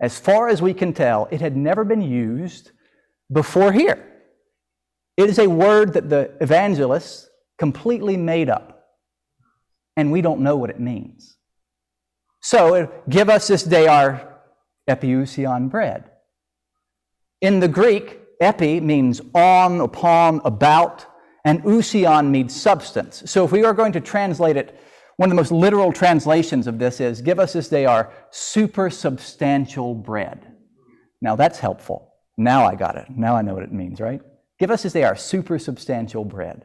As 0.00 0.18
far 0.18 0.48
as 0.48 0.62
we 0.62 0.72
can 0.72 0.92
tell, 0.92 1.28
it 1.30 1.40
had 1.40 1.56
never 1.56 1.84
been 1.84 2.00
used 2.00 2.70
before 3.30 3.72
here. 3.72 4.06
It 5.16 5.28
is 5.28 5.38
a 5.38 5.48
word 5.48 5.92
that 5.92 6.08
the 6.08 6.32
evangelists 6.40 7.28
completely 7.58 8.16
made 8.16 8.48
up, 8.48 8.86
and 9.96 10.10
we 10.10 10.22
don't 10.22 10.40
know 10.40 10.56
what 10.56 10.70
it 10.70 10.80
means. 10.80 11.36
So, 12.40 12.90
give 13.08 13.28
us 13.28 13.48
this 13.48 13.62
day 13.62 13.86
our 13.86 14.40
epiousion 14.88 15.68
bread. 15.68 16.10
In 17.42 17.60
the 17.60 17.68
Greek, 17.68 18.20
epi 18.40 18.80
means 18.80 19.20
on, 19.34 19.80
upon, 19.82 20.40
about, 20.44 21.04
and 21.44 21.62
ousion 21.64 22.30
means 22.30 22.58
substance. 22.58 23.22
So, 23.26 23.44
if 23.44 23.52
we 23.52 23.64
are 23.64 23.74
going 23.74 23.92
to 23.92 24.00
translate 24.00 24.56
it 24.56 24.80
one 25.20 25.30
of 25.30 25.36
the 25.36 25.42
most 25.42 25.52
literal 25.52 25.92
translations 25.92 26.66
of 26.66 26.78
this 26.78 26.98
is 26.98 27.20
Give 27.20 27.38
us 27.38 27.52
this 27.52 27.68
day 27.68 27.84
our 27.84 28.10
supersubstantial 28.32 30.02
bread. 30.02 30.46
Now 31.20 31.36
that's 31.36 31.58
helpful. 31.58 32.14
Now 32.38 32.64
I 32.64 32.74
got 32.74 32.96
it. 32.96 33.04
Now 33.10 33.36
I 33.36 33.42
know 33.42 33.52
what 33.52 33.62
it 33.62 33.70
means, 33.70 34.00
right? 34.00 34.22
Give 34.58 34.70
us 34.70 34.82
this 34.82 34.94
day 34.94 35.04
our 35.04 35.12
supersubstantial 35.12 36.26
bread. 36.26 36.64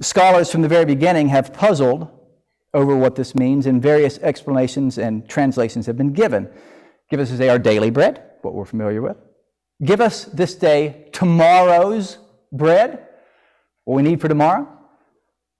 Scholars 0.00 0.50
from 0.50 0.62
the 0.62 0.68
very 0.68 0.86
beginning 0.86 1.28
have 1.28 1.52
puzzled 1.52 2.08
over 2.72 2.96
what 2.96 3.16
this 3.16 3.34
means, 3.34 3.66
and 3.66 3.82
various 3.82 4.16
explanations 4.20 4.96
and 4.96 5.28
translations 5.28 5.84
have 5.84 5.98
been 5.98 6.14
given. 6.14 6.48
Give 7.10 7.20
us 7.20 7.28
this 7.28 7.38
day 7.38 7.50
our 7.50 7.58
daily 7.58 7.90
bread, 7.90 8.22
what 8.40 8.54
we're 8.54 8.64
familiar 8.64 9.02
with. 9.02 9.18
Give 9.84 10.00
us 10.00 10.24
this 10.24 10.54
day 10.54 11.10
tomorrow's 11.12 12.16
bread, 12.50 13.07
what 13.88 13.96
we 13.96 14.02
need 14.02 14.20
for 14.20 14.28
tomorrow. 14.28 14.68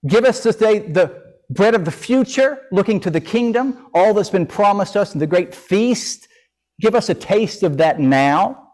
Give 0.07 0.27
us 0.27 0.43
today 0.43 0.81
the 0.81 1.23
bread 1.49 1.75
of 1.75 1.87
the 1.87 1.91
future, 1.91 2.59
looking 2.71 3.01
to 3.01 3.11
the 3.11 3.23
kingdom, 3.23 3.87
all 3.95 4.13
that's 4.13 4.29
been 4.29 4.45
promised 4.45 4.99
us 4.99 5.15
in 5.15 5.19
the 5.19 5.27
great 5.27 5.55
feast. 5.55 6.29
Give 6.79 6.95
us 6.95 7.09
a 7.09 7.15
taste 7.15 7.63
of 7.63 7.79
that 7.79 7.99
now. 7.99 8.73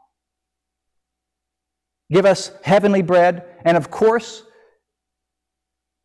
Give 2.10 2.26
us 2.26 2.50
heavenly 2.64 3.02
bread. 3.02 3.44
And 3.64 3.76
of 3.76 3.92
course, 3.92 4.42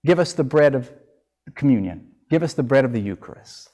give 0.06 0.20
us 0.20 0.34
the 0.34 0.44
bread 0.44 0.76
of 0.76 0.92
communion. 1.56 2.12
Give 2.30 2.44
us 2.44 2.54
the 2.54 2.62
bread 2.62 2.86
of 2.86 2.94
the 2.94 3.02
Eucharist. 3.02 3.68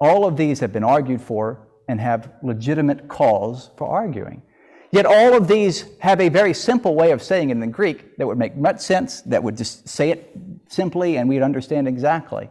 All 0.00 0.26
of 0.26 0.36
these 0.36 0.58
have 0.58 0.72
been 0.72 0.82
argued 0.82 1.22
for 1.22 1.68
and 1.88 2.00
have 2.00 2.32
legitimate 2.42 3.06
cause 3.06 3.70
for 3.78 3.86
arguing. 3.88 4.42
Yet 4.90 5.04
all 5.04 5.34
of 5.34 5.48
these 5.48 5.84
have 6.00 6.20
a 6.20 6.28
very 6.30 6.54
simple 6.54 6.94
way 6.94 7.10
of 7.10 7.22
saying 7.22 7.50
it 7.50 7.52
in 7.52 7.60
the 7.60 7.66
Greek 7.66 8.16
that 8.16 8.26
would 8.26 8.38
make 8.38 8.56
much 8.56 8.80
sense, 8.80 9.20
that 9.22 9.42
would 9.42 9.56
just 9.56 9.88
say 9.88 10.10
it 10.10 10.32
simply, 10.68 11.16
and 11.16 11.28
we'd 11.28 11.42
understand 11.42 11.86
exactly 11.86 12.48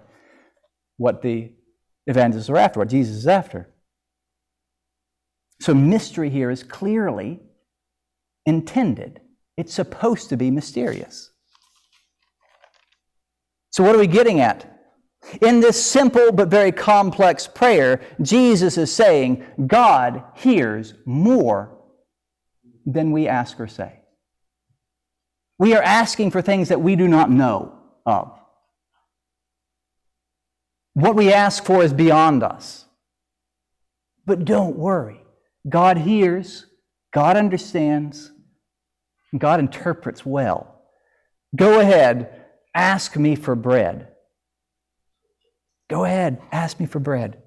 what 0.97 1.21
the 1.21 1.51
evangelists 2.05 2.49
are 2.49 2.57
after, 2.57 2.79
what 2.79 2.89
Jesus 2.89 3.17
is 3.17 3.27
after. 3.27 3.69
So 5.59 5.73
mystery 5.73 6.29
here 6.29 6.51
is 6.51 6.61
clearly 6.63 7.39
intended. 8.45 9.19
It's 9.57 9.73
supposed 9.73 10.29
to 10.29 10.37
be 10.37 10.51
mysterious. 10.51 11.31
So, 13.71 13.83
what 13.83 13.95
are 13.95 13.99
we 13.99 14.07
getting 14.07 14.39
at? 14.39 14.73
In 15.41 15.59
this 15.59 15.83
simple 15.83 16.31
but 16.31 16.47
very 16.47 16.71
complex 16.71 17.47
prayer, 17.47 18.01
Jesus 18.21 18.77
is 18.77 18.93
saying 18.93 19.43
God 19.65 20.23
hears 20.35 20.93
more 21.05 21.76
than 22.87 23.11
we 23.11 23.27
ask 23.27 23.59
or 23.59 23.67
say. 23.67 23.99
We 25.59 25.75
are 25.75 25.83
asking 25.83 26.31
for 26.31 26.41
things 26.41 26.69
that 26.69 26.81
we 26.81 26.95
do 26.95 27.07
not 27.07 27.29
know 27.29 27.77
of. 28.05 28.31
What 30.93 31.15
we 31.15 31.31
ask 31.31 31.63
for 31.63 31.83
is 31.83 31.93
beyond 31.93 32.41
us. 32.41 32.85
But 34.25 34.45
don't 34.45 34.77
worry. 34.77 35.21
God 35.67 35.97
hears, 35.97 36.65
God 37.13 37.35
understands, 37.35 38.31
God 39.37 39.59
interprets 39.59 40.25
well. 40.25 40.81
Go 41.55 41.79
ahead, 41.79 42.45
ask 42.73 43.17
me 43.17 43.35
for 43.35 43.55
bread. 43.55 44.07
Go 45.89 46.05
ahead, 46.05 46.41
ask 46.51 46.79
me 46.79 46.85
for 46.85 46.99
bread. 46.99 47.41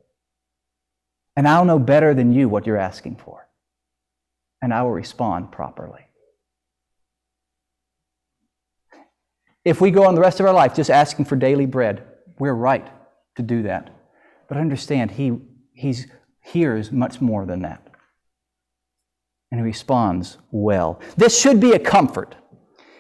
And 1.35 1.49
I'll 1.49 1.65
know 1.65 1.79
better 1.79 2.13
than 2.13 2.33
you 2.33 2.49
what 2.49 2.67
you're 2.67 2.77
asking 2.77 3.17
for. 3.17 3.50
And 4.63 4.75
I 4.75 4.83
will 4.83 4.93
respond 4.93 5.53
properly. 5.53 6.07
If 9.65 9.81
we 9.81 9.91
go 9.91 10.05
on 10.05 10.15
the 10.15 10.21
rest 10.21 10.41
of 10.41 10.47
our 10.47 10.53
life 10.53 10.75
just 10.75 10.91
asking 10.91 11.27
for 11.27 11.37
daily 11.37 11.67
bread, 11.67 12.07
we're 12.39 12.55
right 12.55 12.87
to 13.37 13.43
do 13.43 13.63
that. 13.65 13.91
But 14.49 14.57
understand, 14.57 15.13
He 15.13 15.39
he's, 15.75 16.07
hears 16.43 16.91
much 16.91 17.21
more 17.21 17.45
than 17.45 17.63
that. 17.63 17.87
And 19.51 19.61
He 19.61 19.65
responds 19.65 20.39
well. 20.51 21.01
This 21.17 21.39
should 21.39 21.61
be 21.61 21.73
a 21.73 21.79
comfort. 21.79 22.37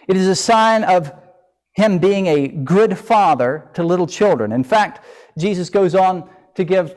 It 0.06 0.16
is 0.16 0.28
a 0.28 0.36
sign 0.36 0.84
of 0.84 1.12
Him 1.72 1.98
being 1.98 2.26
a 2.26 2.48
good 2.48 2.98
father 2.98 3.70
to 3.74 3.82
little 3.82 4.06
children. 4.06 4.52
In 4.52 4.64
fact, 4.64 5.04
Jesus 5.38 5.70
goes 5.70 5.94
on 5.94 6.28
to 6.56 6.64
give 6.64 6.94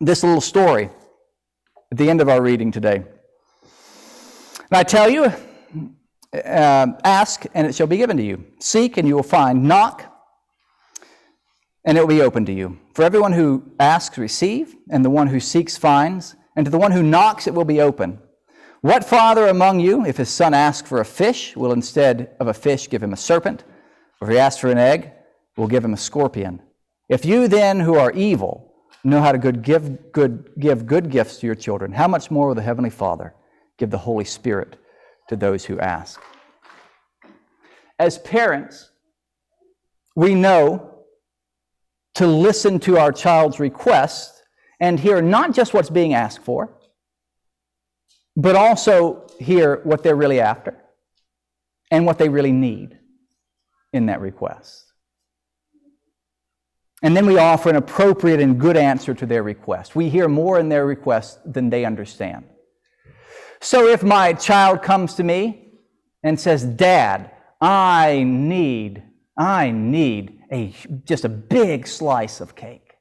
this 0.00 0.22
little 0.22 0.40
story 0.40 0.88
at 1.90 1.98
the 1.98 2.08
end 2.08 2.20
of 2.20 2.28
our 2.28 2.40
reading 2.40 2.72
today. 2.72 3.04
And 4.72 4.78
I 4.78 4.84
tell 4.84 5.10
you, 5.10 5.24
uh, 6.32 6.86
ask 7.04 7.44
and 7.52 7.66
it 7.66 7.74
shall 7.74 7.86
be 7.86 7.98
given 7.98 8.16
to 8.16 8.22
you. 8.22 8.46
Seek 8.58 8.96
and 8.96 9.06
you 9.06 9.14
will 9.14 9.22
find. 9.22 9.64
Knock 9.64 10.10
and 11.84 11.98
it 11.98 12.00
will 12.00 12.08
be 12.08 12.22
open 12.22 12.46
to 12.46 12.54
you. 12.54 12.78
For 12.94 13.02
everyone 13.02 13.34
who 13.34 13.70
asks, 13.78 14.16
receive, 14.16 14.74
and 14.88 15.04
the 15.04 15.10
one 15.10 15.26
who 15.26 15.40
seeks, 15.40 15.76
finds, 15.76 16.36
and 16.56 16.64
to 16.64 16.70
the 16.70 16.78
one 16.78 16.90
who 16.90 17.02
knocks, 17.02 17.46
it 17.46 17.52
will 17.52 17.66
be 17.66 17.82
open. 17.82 18.18
What 18.80 19.04
father 19.04 19.46
among 19.46 19.80
you, 19.80 20.06
if 20.06 20.16
his 20.16 20.30
son 20.30 20.54
asks 20.54 20.88
for 20.88 21.02
a 21.02 21.04
fish, 21.04 21.54
will 21.54 21.72
instead 21.72 22.34
of 22.40 22.46
a 22.46 22.54
fish 22.54 22.88
give 22.88 23.02
him 23.02 23.12
a 23.12 23.18
serpent? 23.18 23.64
Or 24.22 24.28
if 24.28 24.32
he 24.32 24.38
asks 24.38 24.58
for 24.58 24.70
an 24.70 24.78
egg, 24.78 25.12
will 25.58 25.68
give 25.68 25.84
him 25.84 25.92
a 25.92 25.98
scorpion? 25.98 26.62
If 27.10 27.26
you 27.26 27.46
then, 27.46 27.78
who 27.78 27.96
are 27.96 28.10
evil, 28.12 28.72
know 29.04 29.20
how 29.20 29.32
to 29.32 29.38
good, 29.38 29.60
give, 29.60 30.12
good, 30.12 30.50
give 30.58 30.86
good 30.86 31.10
gifts 31.10 31.40
to 31.40 31.46
your 31.46 31.56
children, 31.56 31.92
how 31.92 32.08
much 32.08 32.30
more 32.30 32.48
will 32.48 32.54
the 32.54 32.62
Heavenly 32.62 32.88
Father 32.88 33.34
give 33.78 33.90
the 33.90 33.98
Holy 33.98 34.24
Spirit 34.24 34.76
to 35.28 35.36
those 35.36 35.64
who 35.64 35.78
ask? 35.78 36.20
As 37.98 38.18
parents, 38.18 38.90
we 40.16 40.34
know 40.34 41.04
to 42.14 42.26
listen 42.26 42.78
to 42.80 42.98
our 42.98 43.12
child's 43.12 43.58
request 43.58 44.42
and 44.80 44.98
hear 44.98 45.22
not 45.22 45.54
just 45.54 45.72
what's 45.72 45.90
being 45.90 46.14
asked 46.14 46.40
for, 46.40 46.76
but 48.36 48.56
also 48.56 49.26
hear 49.38 49.80
what 49.84 50.02
they're 50.02 50.16
really 50.16 50.40
after 50.40 50.76
and 51.90 52.06
what 52.06 52.18
they 52.18 52.28
really 52.28 52.52
need 52.52 52.98
in 53.92 54.06
that 54.06 54.20
request. 54.20 54.86
And 57.02 57.16
then 57.16 57.26
we 57.26 57.36
offer 57.36 57.68
an 57.68 57.76
appropriate 57.76 58.40
and 58.40 58.60
good 58.60 58.76
answer 58.76 59.12
to 59.12 59.26
their 59.26 59.42
request. 59.42 59.96
We 59.96 60.08
hear 60.08 60.28
more 60.28 60.58
in 60.58 60.68
their 60.68 60.86
request 60.86 61.40
than 61.44 61.68
they 61.68 61.84
understand. 61.84 62.44
So 63.62 63.86
if 63.86 64.02
my 64.02 64.32
child 64.32 64.82
comes 64.82 65.14
to 65.14 65.22
me 65.22 65.74
and 66.24 66.38
says, 66.38 66.64
Dad, 66.64 67.30
I 67.60 68.24
need, 68.24 69.04
I 69.38 69.70
need 69.70 70.40
a, 70.50 70.74
just 71.04 71.24
a 71.24 71.28
big 71.28 71.86
slice 71.86 72.40
of 72.40 72.56
cake. 72.56 72.94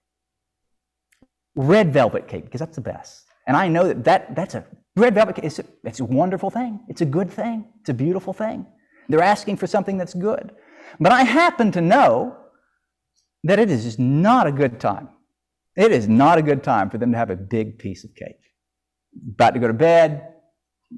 Red 1.55 1.91
velvet 1.91 2.27
cake, 2.27 2.45
because 2.45 2.59
that's 2.59 2.75
the 2.75 2.81
best. 2.81 3.25
And 3.47 3.57
I 3.57 3.67
know 3.69 3.87
that, 3.87 4.03
that 4.03 4.35
that's 4.35 4.53
a 4.53 4.63
red 4.95 5.15
velvet 5.15 5.37
cake, 5.37 5.45
it's 5.45 5.57
a, 5.57 5.65
it's 5.83 5.99
a 5.99 6.05
wonderful 6.05 6.51
thing. 6.51 6.79
It's 6.87 7.01
a 7.01 7.05
good 7.05 7.31
thing. 7.31 7.65
It's 7.79 7.89
a 7.89 7.95
beautiful 7.95 8.31
thing. 8.31 8.67
They're 9.09 9.23
asking 9.23 9.57
for 9.57 9.65
something 9.65 9.97
that's 9.97 10.13
good. 10.13 10.51
But 10.99 11.11
I 11.11 11.23
happen 11.23 11.71
to 11.71 11.81
know 11.81 12.37
that 13.45 13.57
it 13.57 13.71
is 13.71 13.97
not 13.97 14.45
a 14.45 14.51
good 14.51 14.79
time. 14.79 15.09
It 15.75 15.91
is 15.91 16.07
not 16.07 16.37
a 16.37 16.43
good 16.43 16.63
time 16.63 16.91
for 16.91 16.99
them 16.99 17.11
to 17.13 17.17
have 17.17 17.31
a 17.31 17.35
big 17.35 17.79
piece 17.79 18.03
of 18.03 18.13
cake. 18.13 18.37
About 19.33 19.55
to 19.55 19.59
go 19.59 19.67
to 19.67 19.73
bed, 19.73 20.27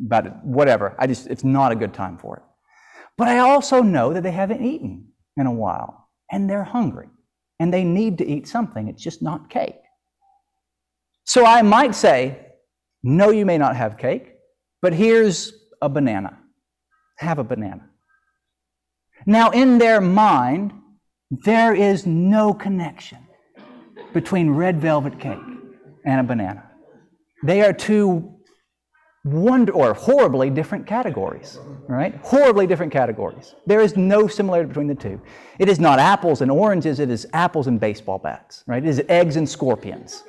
about 0.06 0.25
to, 0.25 0.29
whatever. 0.43 0.95
I 0.99 1.08
just, 1.08 1.27
it's 1.27 1.43
not 1.43 1.71
a 1.71 1.75
good 1.75 1.93
time 1.93 2.17
for 2.17 2.38
it. 2.38 2.43
But 3.17 3.27
I 3.27 3.39
also 3.39 3.82
know 3.82 4.13
that 4.13 4.23
they 4.23 4.32
haven't 4.32 4.63
eaten 4.63 5.10
in 5.38 5.45
a 5.45 5.51
while 5.51 6.10
and 6.32 6.49
they're 6.49 6.63
hungry 6.63 7.10
and 7.60 7.73
they 7.73 7.84
need 7.84 8.17
to 8.17 8.27
eat 8.27 8.47
something. 8.47 8.88
It's 8.88 9.01
just 9.01 9.21
not 9.21 9.49
cake. 9.49 9.75
So 11.25 11.45
I 11.45 11.62
might 11.62 11.95
say, 11.95 12.47
no, 13.03 13.29
you 13.29 13.45
may 13.45 13.58
not 13.58 13.75
have 13.75 13.97
cake, 13.97 14.34
but 14.82 14.93
here's 14.93 15.53
a 15.82 15.89
banana. 15.89 16.39
Have 17.17 17.39
a 17.39 17.43
banana. 17.43 17.89
Now, 19.25 19.51
in 19.51 19.77
their 19.77 20.01
mind, 20.01 20.73
there 21.29 21.73
is 21.73 22.06
no 22.06 22.53
connection 22.53 23.19
between 24.13 24.49
red 24.51 24.82
velvet 24.82 25.19
cake 25.19 25.39
and 26.06 26.19
a 26.19 26.23
banana. 26.23 26.69
They 27.43 27.62
are 27.62 27.73
two 27.73 28.33
wonder 29.23 29.71
or 29.71 29.93
horribly 29.93 30.49
different 30.49 30.86
categories, 30.86 31.59
right? 31.88 32.15
Horribly 32.23 32.67
different 32.67 32.91
categories. 32.91 33.55
There 33.65 33.81
is 33.81 33.95
no 33.95 34.27
similarity 34.27 34.67
between 34.67 34.88
the 34.88 34.95
two. 34.95 35.21
It 35.59 35.69
is 35.69 35.79
not 35.79 35.99
apples 35.99 36.41
and 36.41 36.51
oranges, 36.51 36.99
it 36.99 37.09
is 37.09 37.25
apples 37.33 37.67
and 37.67 37.79
baseball 37.79 38.19
bats, 38.19 38.63
right? 38.67 38.83
It 38.83 38.89
is 38.89 39.01
eggs 39.07 39.36
and 39.38 39.47
scorpions. 39.47 40.23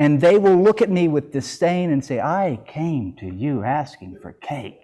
And 0.00 0.20
they 0.20 0.38
will 0.38 0.56
look 0.56 0.82
at 0.82 0.90
me 0.90 1.06
with 1.06 1.32
disdain 1.32 1.92
and 1.92 2.04
say, 2.04 2.20
I 2.20 2.58
came 2.66 3.14
to 3.20 3.26
you 3.26 3.62
asking 3.62 4.18
for 4.20 4.32
cake, 4.32 4.80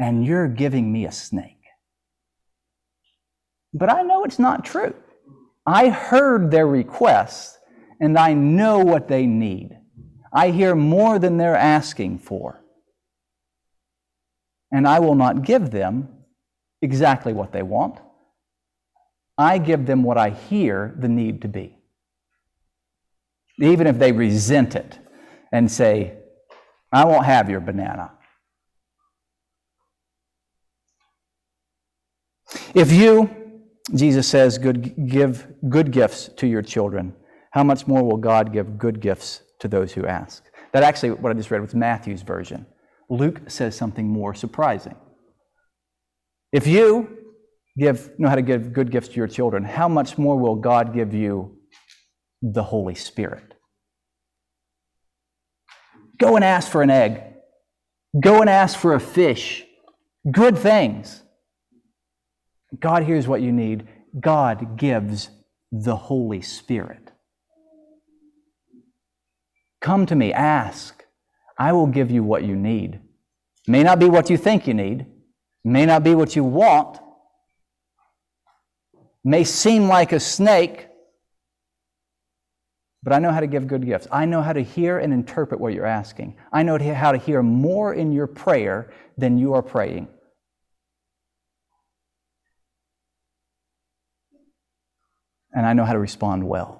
and 0.00 0.26
you're 0.26 0.48
giving 0.48 0.92
me 0.92 1.04
a 1.04 1.12
snake. 1.12 1.56
But 3.72 3.90
I 3.90 4.02
know 4.02 4.24
it's 4.24 4.40
not 4.40 4.64
true. 4.64 4.94
I 5.66 5.88
heard 5.88 6.50
their 6.50 6.66
request 6.66 7.58
and 8.00 8.18
I 8.18 8.32
know 8.32 8.78
what 8.78 9.08
they 9.08 9.26
need. 9.26 9.76
I 10.32 10.50
hear 10.50 10.74
more 10.74 11.18
than 11.18 11.36
they're 11.36 11.56
asking 11.56 12.18
for. 12.18 12.62
And 14.72 14.86
I 14.86 15.00
will 15.00 15.14
not 15.16 15.44
give 15.44 15.70
them 15.70 16.08
exactly 16.80 17.32
what 17.32 17.52
they 17.52 17.62
want. 17.62 17.98
I 19.36 19.58
give 19.58 19.86
them 19.86 20.02
what 20.02 20.18
I 20.18 20.30
hear 20.30 20.94
the 20.98 21.08
need 21.08 21.42
to 21.42 21.48
be. 21.48 21.78
Even 23.60 23.86
if 23.86 23.98
they 23.98 24.12
resent 24.12 24.76
it 24.76 24.98
and 25.52 25.70
say, 25.70 26.18
I 26.92 27.04
won't 27.04 27.26
have 27.26 27.50
your 27.50 27.60
banana. 27.60 28.12
If 32.74 32.92
you 32.92 33.40
Jesus 33.94 34.28
says, 34.28 34.58
good, 34.58 35.08
Give 35.08 35.46
good 35.68 35.90
gifts 35.90 36.28
to 36.36 36.46
your 36.46 36.62
children. 36.62 37.14
How 37.50 37.64
much 37.64 37.86
more 37.86 38.04
will 38.04 38.16
God 38.16 38.52
give 38.52 38.78
good 38.78 39.00
gifts 39.00 39.42
to 39.60 39.68
those 39.68 39.92
who 39.92 40.06
ask? 40.06 40.44
That 40.72 40.82
actually, 40.82 41.12
what 41.12 41.30
I 41.30 41.34
just 41.34 41.50
read 41.50 41.60
was 41.60 41.74
Matthew's 41.74 42.22
version. 42.22 42.66
Luke 43.08 43.42
says 43.48 43.76
something 43.76 44.08
more 44.08 44.34
surprising. 44.34 44.94
If 46.52 46.66
you 46.66 47.18
give, 47.76 48.10
know 48.18 48.28
how 48.28 48.34
to 48.36 48.42
give 48.42 48.72
good 48.72 48.90
gifts 48.90 49.08
to 49.08 49.16
your 49.16 49.26
children, 49.26 49.64
how 49.64 49.88
much 49.88 50.18
more 50.18 50.38
will 50.38 50.56
God 50.56 50.94
give 50.94 51.14
you 51.14 51.58
the 52.42 52.62
Holy 52.62 52.94
Spirit? 52.94 53.54
Go 56.18 56.36
and 56.36 56.44
ask 56.44 56.70
for 56.70 56.82
an 56.82 56.90
egg. 56.90 57.22
Go 58.18 58.40
and 58.40 58.50
ask 58.50 58.78
for 58.78 58.94
a 58.94 59.00
fish. 59.00 59.64
Good 60.30 60.58
things. 60.58 61.22
God 62.78 63.04
hears 63.04 63.26
what 63.26 63.40
you 63.40 63.52
need. 63.52 63.88
God 64.18 64.76
gives 64.76 65.30
the 65.72 65.96
Holy 65.96 66.42
Spirit. 66.42 67.10
Come 69.80 70.06
to 70.06 70.14
me, 70.14 70.32
ask. 70.32 71.04
I 71.58 71.72
will 71.72 71.86
give 71.86 72.10
you 72.10 72.22
what 72.22 72.44
you 72.44 72.56
need. 72.56 73.00
May 73.66 73.82
not 73.82 73.98
be 73.98 74.06
what 74.06 74.30
you 74.30 74.36
think 74.36 74.66
you 74.66 74.74
need, 74.74 75.06
may 75.64 75.86
not 75.86 76.02
be 76.02 76.14
what 76.14 76.34
you 76.34 76.42
want, 76.42 76.98
may 79.22 79.44
seem 79.44 79.86
like 79.86 80.12
a 80.12 80.20
snake, 80.20 80.88
but 83.02 83.12
I 83.12 83.18
know 83.18 83.30
how 83.30 83.40
to 83.40 83.46
give 83.46 83.66
good 83.66 83.84
gifts. 83.86 84.06
I 84.10 84.24
know 84.26 84.42
how 84.42 84.52
to 84.52 84.62
hear 84.62 84.98
and 84.98 85.12
interpret 85.12 85.60
what 85.60 85.72
you're 85.72 85.86
asking. 85.86 86.36
I 86.52 86.62
know 86.62 86.78
how 86.78 87.12
to 87.12 87.18
hear 87.18 87.42
more 87.42 87.94
in 87.94 88.12
your 88.12 88.26
prayer 88.26 88.92
than 89.16 89.38
you 89.38 89.54
are 89.54 89.62
praying. 89.62 90.08
And 95.52 95.66
I 95.66 95.72
know 95.72 95.84
how 95.84 95.94
to 95.94 95.98
respond 95.98 96.46
well. 96.46 96.79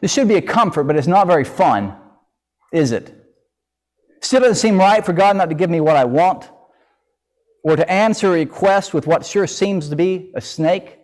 This 0.00 0.12
should 0.12 0.28
be 0.28 0.36
a 0.36 0.42
comfort, 0.42 0.84
but 0.84 0.96
it's 0.96 1.06
not 1.06 1.26
very 1.26 1.44
fun, 1.44 1.96
is 2.72 2.92
it? 2.92 3.12
Still 4.20 4.40
doesn't 4.40 4.56
seem 4.56 4.78
right 4.78 5.04
for 5.04 5.12
God 5.12 5.36
not 5.36 5.48
to 5.50 5.54
give 5.54 5.70
me 5.70 5.80
what 5.80 5.96
I 5.96 6.04
want 6.04 6.50
or 7.62 7.76
to 7.76 7.90
answer 7.90 8.28
a 8.28 8.32
request 8.32 8.94
with 8.94 9.06
what 9.06 9.26
sure 9.26 9.46
seems 9.46 9.88
to 9.88 9.96
be 9.96 10.30
a 10.36 10.40
snake, 10.40 10.98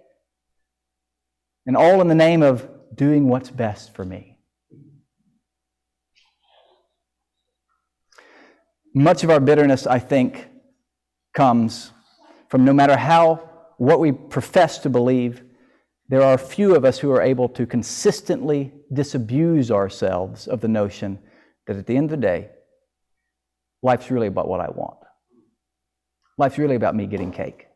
and 1.67 1.77
all 1.77 2.01
in 2.01 2.07
the 2.09 2.15
name 2.15 2.43
of 2.43 2.69
doing 2.95 3.29
what's 3.29 3.51
best 3.51 3.95
for 3.95 4.05
me. 4.05 4.39
Much 8.95 9.25
of 9.25 9.31
our 9.31 9.41
bitterness, 9.41 9.87
I 9.87 9.99
think, 9.99 10.49
comes 11.35 11.91
from 12.49 12.65
no 12.65 12.73
matter 12.73 12.97
how 12.97 13.51
what 13.79 13.99
we 13.99 14.13
profess 14.13 14.79
to 14.79 14.91
believe, 14.91 15.43
there 16.13 16.23
are 16.23 16.37
few 16.37 16.75
of 16.75 16.85
us 16.85 16.99
who 16.99 17.11
are 17.11 17.23
able 17.23 17.49
to 17.49 17.65
consistently 17.65 18.71
disabuse 18.93 19.71
ourselves 19.71 20.47
of 20.47 20.61
the 20.61 20.69
notion 20.69 21.19
that 21.67 21.79
at 21.79 21.87
the 21.87 21.97
end 21.97 22.13
of 22.13 22.21
the 22.21 22.27
day, 22.27 22.51
life's 23.83 24.11
really 24.11 24.27
about 24.27 24.47
what 24.47 24.61
I 24.61 24.69
want. 24.69 24.99
Life's 26.37 26.59
really 26.59 26.75
about 26.75 26.95
me 26.95 27.07
getting 27.07 27.33
cake. 27.33 27.67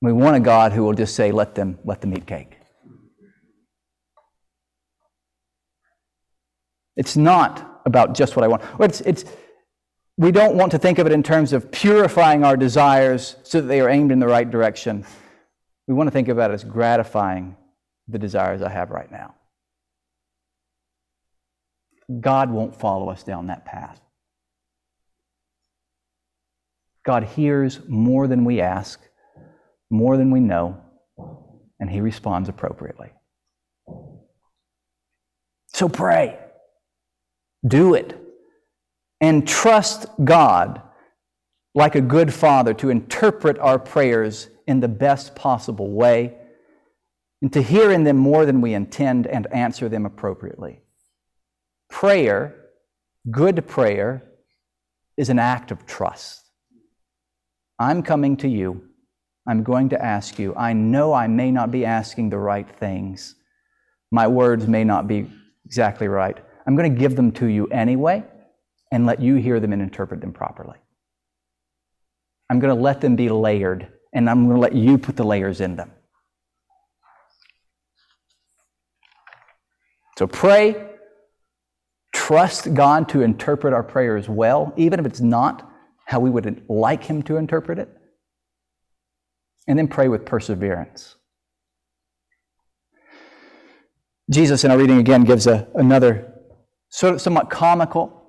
We 0.00 0.12
want 0.12 0.36
a 0.36 0.40
God 0.40 0.70
who 0.74 0.84
will 0.84 0.94
just 0.94 1.16
say, 1.16 1.32
let 1.32 1.56
them, 1.56 1.80
let 1.84 2.00
them 2.00 2.16
eat 2.16 2.28
cake. 2.28 2.56
It's 6.96 7.16
not 7.16 7.80
about 7.84 8.14
just 8.14 8.36
what 8.36 8.44
I 8.44 8.46
want. 8.46 8.62
It's, 8.78 9.00
it's, 9.00 9.24
we 10.20 10.30
don't 10.30 10.54
want 10.54 10.70
to 10.72 10.78
think 10.78 10.98
of 10.98 11.06
it 11.06 11.12
in 11.12 11.22
terms 11.22 11.54
of 11.54 11.72
purifying 11.72 12.44
our 12.44 12.54
desires 12.54 13.36
so 13.42 13.58
that 13.58 13.68
they 13.68 13.80
are 13.80 13.88
aimed 13.88 14.12
in 14.12 14.18
the 14.18 14.26
right 14.26 14.50
direction. 14.50 15.06
We 15.88 15.94
want 15.94 16.08
to 16.08 16.10
think 16.10 16.28
about 16.28 16.50
it 16.50 16.54
as 16.54 16.62
gratifying 16.62 17.56
the 18.06 18.18
desires 18.18 18.60
I 18.60 18.68
have 18.68 18.90
right 18.90 19.10
now. 19.10 19.34
God 22.20 22.50
won't 22.50 22.78
follow 22.78 23.08
us 23.08 23.22
down 23.22 23.46
that 23.46 23.64
path. 23.64 23.98
God 27.02 27.24
hears 27.24 27.80
more 27.88 28.26
than 28.26 28.44
we 28.44 28.60
ask, 28.60 29.00
more 29.88 30.18
than 30.18 30.30
we 30.30 30.40
know, 30.40 30.82
and 31.80 31.88
He 31.88 32.02
responds 32.02 32.50
appropriately. 32.50 33.10
So 35.68 35.88
pray. 35.88 36.38
Do 37.66 37.94
it 37.94 38.19
and 39.20 39.46
trust 39.46 40.06
God 40.24 40.82
like 41.74 41.94
a 41.94 42.00
good 42.00 42.32
father 42.32 42.74
to 42.74 42.90
interpret 42.90 43.58
our 43.58 43.78
prayers 43.78 44.48
in 44.66 44.80
the 44.80 44.88
best 44.88 45.34
possible 45.34 45.90
way 45.90 46.36
and 47.42 47.52
to 47.52 47.62
hear 47.62 47.90
in 47.90 48.04
them 48.04 48.16
more 48.16 48.44
than 48.44 48.60
we 48.60 48.74
intend 48.74 49.26
and 49.26 49.46
answer 49.52 49.88
them 49.88 50.04
appropriately. 50.04 50.80
Prayer, 51.88 52.56
good 53.30 53.66
prayer, 53.66 54.24
is 55.16 55.28
an 55.28 55.38
act 55.38 55.70
of 55.70 55.86
trust. 55.86 56.50
I'm 57.78 58.02
coming 58.02 58.36
to 58.38 58.48
you. 58.48 58.84
I'm 59.46 59.62
going 59.62 59.88
to 59.90 60.02
ask 60.02 60.38
you. 60.38 60.54
I 60.54 60.72
know 60.72 61.12
I 61.12 61.26
may 61.26 61.50
not 61.50 61.70
be 61.70 61.84
asking 61.84 62.30
the 62.30 62.38
right 62.38 62.68
things. 62.78 63.34
My 64.10 64.26
words 64.26 64.66
may 64.66 64.84
not 64.84 65.08
be 65.08 65.30
exactly 65.64 66.08
right. 66.08 66.36
I'm 66.66 66.76
going 66.76 66.92
to 66.92 66.98
give 66.98 67.16
them 67.16 67.32
to 67.32 67.46
you 67.46 67.66
anyway 67.68 68.24
and 68.90 69.06
let 69.06 69.20
you 69.20 69.36
hear 69.36 69.60
them 69.60 69.72
and 69.72 69.80
interpret 69.80 70.20
them 70.20 70.32
properly. 70.32 70.78
I'm 72.48 72.58
going 72.58 72.74
to 72.74 72.80
let 72.80 73.00
them 73.00 73.14
be 73.14 73.28
layered, 73.28 73.88
and 74.12 74.28
I'm 74.28 74.46
going 74.46 74.56
to 74.56 74.60
let 74.60 74.74
you 74.74 74.98
put 74.98 75.16
the 75.16 75.24
layers 75.24 75.60
in 75.60 75.76
them. 75.76 75.92
So 80.18 80.26
pray, 80.26 80.88
trust 82.12 82.74
God 82.74 83.08
to 83.10 83.22
interpret 83.22 83.72
our 83.72 83.84
prayers 83.84 84.28
well, 84.28 84.74
even 84.76 84.98
if 85.00 85.06
it's 85.06 85.20
not 85.20 85.70
how 86.04 86.20
we 86.20 86.28
would 86.28 86.64
like 86.68 87.04
Him 87.04 87.22
to 87.22 87.36
interpret 87.36 87.78
it. 87.78 87.88
And 89.68 89.78
then 89.78 89.86
pray 89.86 90.08
with 90.08 90.26
perseverance. 90.26 91.14
Jesus, 94.28 94.64
in 94.64 94.70
our 94.70 94.78
reading 94.78 94.98
again, 94.98 95.24
gives 95.24 95.46
a, 95.46 95.68
another 95.74 96.34
sort 96.88 97.14
of 97.14 97.20
somewhat 97.20 97.48
comical 97.50 98.19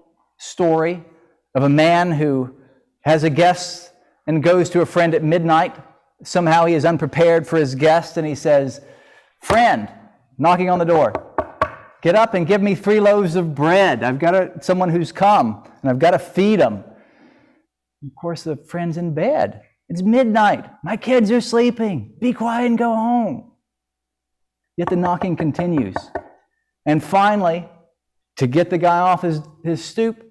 story 0.41 1.03
of 1.53 1.61
a 1.63 1.69
man 1.69 2.11
who 2.11 2.55
has 3.01 3.23
a 3.23 3.29
guest 3.29 3.91
and 4.25 4.41
goes 4.41 4.71
to 4.71 4.81
a 4.81 4.85
friend 4.85 5.13
at 5.13 5.23
midnight. 5.23 5.75
Somehow 6.23 6.65
he 6.65 6.73
is 6.73 6.83
unprepared 6.83 7.47
for 7.47 7.57
his 7.57 7.75
guest 7.75 8.17
and 8.17 8.25
he 8.25 8.33
says, 8.33 8.81
Friend, 9.41 9.87
knocking 10.39 10.69
on 10.69 10.79
the 10.79 10.85
door, 10.85 11.13
get 12.01 12.15
up 12.15 12.33
and 12.33 12.47
give 12.47 12.61
me 12.61 12.73
three 12.73 12.99
loaves 12.99 13.35
of 13.35 13.53
bread. 13.53 14.03
I've 14.03 14.17
got 14.17 14.33
a, 14.33 14.51
someone 14.61 14.89
who's 14.89 15.11
come 15.11 15.63
and 15.81 15.91
I've 15.91 15.99
got 15.99 16.11
to 16.11 16.19
feed 16.19 16.59
them. 16.59 16.83
Of 18.03 18.15
course, 18.19 18.43
the 18.43 18.55
friend's 18.55 18.97
in 18.97 19.13
bed. 19.13 19.61
It's 19.89 20.01
midnight. 20.01 20.65
My 20.83 20.97
kids 20.97 21.29
are 21.29 21.41
sleeping. 21.41 22.15
Be 22.19 22.33
quiet 22.33 22.65
and 22.65 22.77
go 22.77 22.95
home. 22.95 23.51
Yet 24.75 24.89
the 24.89 24.95
knocking 24.95 25.35
continues. 25.35 25.95
And 26.85 27.03
finally, 27.03 27.69
to 28.37 28.47
get 28.47 28.71
the 28.71 28.79
guy 28.79 28.99
off 28.99 29.21
his, 29.21 29.41
his 29.63 29.83
stoop, 29.83 30.30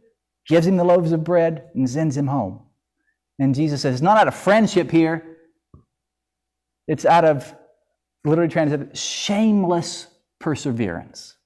gives 0.50 0.66
him 0.66 0.76
the 0.76 0.84
loaves 0.84 1.12
of 1.12 1.24
bread, 1.24 1.70
and 1.74 1.88
sends 1.88 2.16
him 2.16 2.26
home. 2.26 2.60
And 3.38 3.54
Jesus 3.54 3.80
says, 3.80 3.94
it's 3.94 4.02
not 4.02 4.18
out 4.18 4.28
of 4.28 4.34
friendship 4.34 4.90
here, 4.90 5.38
it's 6.86 7.06
out 7.06 7.24
of, 7.24 7.54
literally 8.24 8.50
translated, 8.50 8.94
shameless 8.96 10.08
perseverance. 10.40 11.36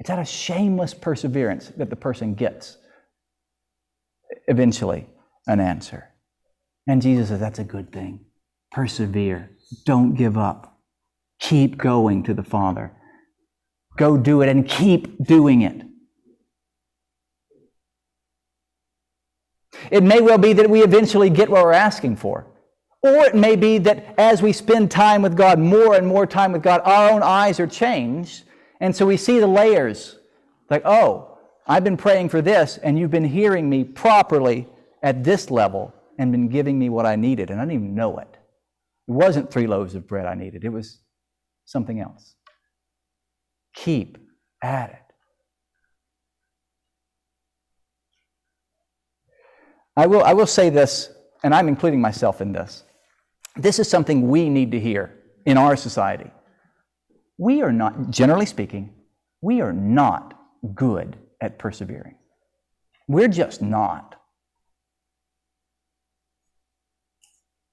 It's 0.00 0.10
out 0.10 0.18
of 0.18 0.26
shameless 0.26 0.94
perseverance 0.94 1.68
that 1.76 1.90
the 1.90 1.96
person 1.96 2.34
gets 2.34 2.78
eventually 4.46 5.06
an 5.46 5.60
answer. 5.60 6.08
And 6.86 7.02
Jesus 7.02 7.28
says, 7.28 7.40
that's 7.40 7.58
a 7.58 7.64
good 7.64 7.92
thing. 7.92 8.24
Persevere. 8.72 9.50
Don't 9.84 10.14
give 10.14 10.38
up. 10.38 10.80
Keep 11.40 11.76
going 11.76 12.22
to 12.22 12.32
the 12.32 12.42
Father. 12.42 12.92
Go 13.98 14.16
do 14.16 14.40
it 14.40 14.48
and 14.48 14.66
keep 14.66 15.22
doing 15.22 15.62
it. 15.62 15.82
It 19.90 20.02
may 20.02 20.20
well 20.20 20.38
be 20.38 20.52
that 20.54 20.68
we 20.68 20.82
eventually 20.82 21.30
get 21.30 21.48
what 21.48 21.64
we're 21.64 21.72
asking 21.72 22.16
for. 22.16 22.46
Or 23.02 23.24
it 23.24 23.34
may 23.34 23.54
be 23.56 23.78
that 23.78 24.14
as 24.18 24.42
we 24.42 24.52
spend 24.52 24.90
time 24.90 25.22
with 25.22 25.36
God, 25.36 25.58
more 25.58 25.94
and 25.94 26.06
more 26.06 26.26
time 26.26 26.52
with 26.52 26.62
God, 26.62 26.80
our 26.84 27.10
own 27.10 27.22
eyes 27.22 27.60
are 27.60 27.66
changed. 27.66 28.44
And 28.80 28.94
so 28.94 29.06
we 29.06 29.16
see 29.16 29.38
the 29.38 29.46
layers. 29.46 30.18
Like, 30.68 30.82
oh, 30.84 31.38
I've 31.66 31.84
been 31.84 31.96
praying 31.96 32.30
for 32.30 32.40
this, 32.40 32.78
and 32.78 32.98
you've 32.98 33.10
been 33.10 33.24
hearing 33.24 33.68
me 33.68 33.84
properly 33.84 34.66
at 35.02 35.22
this 35.22 35.50
level 35.50 35.94
and 36.18 36.32
been 36.32 36.48
giving 36.48 36.78
me 36.78 36.88
what 36.88 37.06
I 37.06 37.14
needed, 37.14 37.50
and 37.50 37.60
I 37.60 37.64
didn't 37.64 37.74
even 37.74 37.94
know 37.94 38.18
it. 38.18 38.28
It 39.06 39.12
wasn't 39.12 39.50
three 39.50 39.66
loaves 39.66 39.94
of 39.94 40.08
bread 40.08 40.26
I 40.26 40.34
needed, 40.34 40.64
it 40.64 40.70
was 40.70 41.00
something 41.64 42.00
else. 42.00 42.34
Keep 43.74 44.18
at 44.62 44.90
it. 44.90 45.07
I 49.98 50.06
will, 50.06 50.22
I 50.22 50.32
will 50.32 50.46
say 50.46 50.70
this, 50.70 51.10
and 51.42 51.52
I'm 51.52 51.66
including 51.66 52.00
myself 52.00 52.40
in 52.40 52.52
this. 52.52 52.84
This 53.56 53.80
is 53.80 53.90
something 53.90 54.28
we 54.28 54.48
need 54.48 54.70
to 54.70 54.78
hear 54.78 55.12
in 55.44 55.58
our 55.58 55.74
society. 55.74 56.30
We 57.36 57.62
are 57.62 57.72
not, 57.72 58.10
generally 58.10 58.46
speaking, 58.46 58.94
we 59.40 59.60
are 59.60 59.72
not 59.72 60.38
good 60.76 61.16
at 61.40 61.58
persevering. 61.58 62.14
We're 63.08 63.26
just 63.26 63.60
not. 63.60 64.14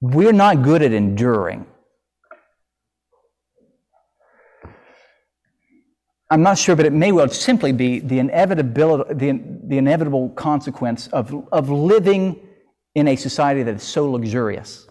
We're 0.00 0.32
not 0.32 0.64
good 0.64 0.82
at 0.82 0.92
enduring. 0.92 1.64
I'm 6.30 6.42
not 6.42 6.58
sure, 6.58 6.74
but 6.74 6.86
it 6.86 6.92
may 6.92 7.12
well 7.12 7.28
simply 7.28 7.72
be 7.72 8.00
the, 8.00 8.18
inevitability, 8.18 9.14
the, 9.14 9.40
the 9.68 9.78
inevitable 9.78 10.30
consequence 10.30 11.06
of, 11.08 11.32
of 11.52 11.70
living 11.70 12.40
in 12.94 13.08
a 13.08 13.16
society 13.16 13.62
that 13.62 13.76
is 13.76 13.82
so 13.82 14.10
luxurious, 14.10 14.88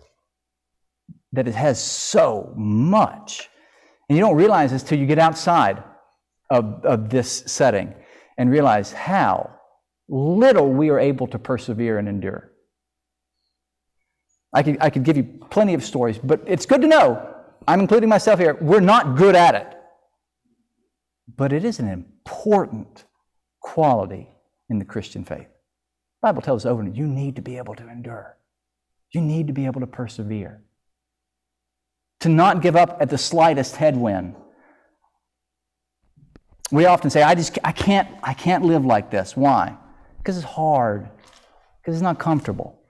that 1.34 1.48
it 1.48 1.56
has 1.56 1.84
so 1.84 2.54
much. 2.56 3.50
And 4.08 4.18
you 4.18 4.24
don't 4.24 4.36
realize 4.36 4.72
this 4.72 4.84
till 4.84 4.98
you 4.98 5.06
get 5.06 5.20
outside 5.20 5.84
of, 6.50 6.86
of 6.86 7.10
this 7.10 7.44
setting 7.48 7.94
and 8.38 8.50
realize 8.50 8.94
how 8.94 9.52
little 10.08 10.72
we 10.72 10.90
are 10.90 11.00
able 11.00 11.28
to 11.28 11.40
persevere 11.40 11.98
and 11.98 12.08
endure. 12.08 12.52
I 14.54 14.64
could, 14.64 14.78
I 14.80 14.90
could 14.90 15.04
give 15.04 15.18
you 15.18 15.24
plenty 15.50 15.74
of 15.74 15.84
stories, 15.84 16.18
but 16.18 16.42
it's 16.46 16.66
good 16.66 16.82
to 16.82 16.88
know, 16.88 17.36
I'm 17.68 17.82
including 17.82 18.08
myself 18.08 18.40
here, 18.40 18.58
we're 18.62 18.80
not 18.80 19.18
good 19.18 19.36
at 19.36 19.56
it. 19.56 19.75
But 21.38 21.52
it 21.52 21.66
is 21.66 21.80
an 21.80 21.90
important 21.90 23.06
quality 23.60 24.30
in 24.70 24.80
the 24.80 24.86
Christian 24.86 25.24
faith. 25.26 25.48
The 26.22 26.28
Bible 26.28 26.42
tells 26.42 26.66
us 26.66 26.70
over 26.70 26.82
and 26.82 26.90
over, 26.90 26.98
you 26.98 27.08
need 27.08 27.36
to 27.36 27.42
be 27.42 27.58
able 27.58 27.76
to 27.76 27.90
endure. 27.90 28.38
You 29.12 29.22
need 29.22 29.48
to 29.48 29.54
be 29.54 29.66
able 29.66 29.82
to 29.82 29.88
persevere. 29.88 30.64
To 32.22 32.30
not 32.30 32.62
give 32.62 32.76
up 32.76 32.98
at 33.00 33.10
the 33.10 33.18
slightest 33.18 33.76
headwind. 33.76 34.36
We 36.72 36.86
often 36.86 37.10
say, 37.10 37.22
I 37.22 37.36
just 37.36 37.58
I 37.64 37.72
can't, 37.72 38.08
I 38.24 38.34
can't 38.34 38.64
live 38.64 38.86
like 38.86 39.12
this. 39.12 39.36
Why? 39.38 39.78
Because 40.18 40.38
it's 40.38 40.46
hard. 40.46 41.10
Because 41.82 41.96
it's 41.96 42.04
not 42.04 42.18
comfortable. 42.18 42.82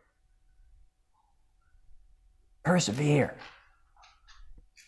Persevere. 2.64 3.36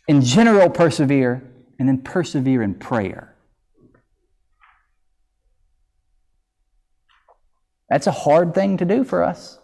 In 0.07 0.21
general, 0.21 0.69
persevere, 0.69 1.43
and 1.79 1.87
then 1.87 2.01
persevere 2.01 2.61
in 2.61 2.75
prayer. 2.75 3.35
That's 7.89 8.07
a 8.07 8.11
hard 8.11 8.53
thing 8.53 8.77
to 8.77 8.85
do 8.85 9.03
for 9.03 9.23
us. 9.23 9.59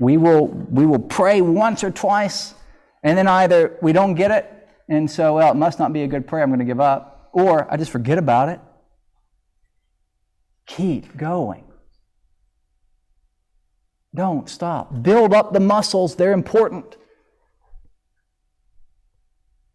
We 0.00 0.16
will, 0.16 0.46
we 0.46 0.86
will 0.86 0.98
pray 1.00 1.40
once 1.40 1.82
or 1.82 1.90
twice, 1.90 2.54
and 3.02 3.16
then 3.16 3.28
either 3.28 3.76
we 3.82 3.92
don't 3.92 4.14
get 4.14 4.30
it, 4.30 4.68
and 4.88 5.10
so, 5.10 5.34
well, 5.34 5.52
it 5.52 5.56
must 5.56 5.78
not 5.78 5.92
be 5.92 6.02
a 6.02 6.06
good 6.06 6.26
prayer, 6.26 6.42
I'm 6.42 6.50
going 6.50 6.60
to 6.60 6.64
give 6.64 6.80
up, 6.80 7.30
or 7.32 7.72
I 7.72 7.76
just 7.76 7.90
forget 7.90 8.18
about 8.18 8.48
it. 8.48 8.60
Keep 10.66 11.16
going. 11.16 11.64
Don't 14.14 14.48
stop. 14.48 15.02
Build 15.02 15.34
up 15.34 15.52
the 15.52 15.60
muscles, 15.60 16.16
they're 16.16 16.32
important. 16.32 16.96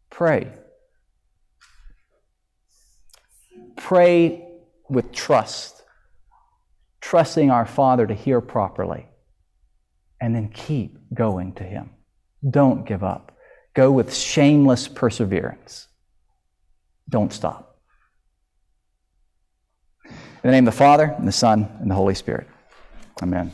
Pray. 0.10 0.52
Pray 3.76 4.48
with 4.90 5.12
trust 5.12 5.83
trusting 7.04 7.52
our 7.52 7.66
Father 7.66 8.08
to 8.08 8.14
hear 8.14 8.40
properly, 8.40 9.06
and 10.22 10.34
then 10.34 10.48
keep 10.48 10.98
going 11.14 11.54
to 11.54 11.64
Him. 11.64 11.90
Don't 12.50 12.86
give 12.86 13.04
up. 13.04 13.38
Go 13.74 13.92
with 13.92 14.16
shameless 14.16 14.88
perseverance. 14.88 15.90
Don't 17.10 17.34
stop. 17.34 17.78
In 20.06 20.14
the 20.44 20.52
name 20.52 20.66
of 20.66 20.74
the 20.74 20.78
Father, 20.78 21.14
and 21.18 21.28
the 21.28 21.34
Son, 21.34 21.70
and 21.82 21.92
the 21.92 21.96
Holy 21.96 22.16
Spirit. 22.16 22.48
Amen. 23.22 23.52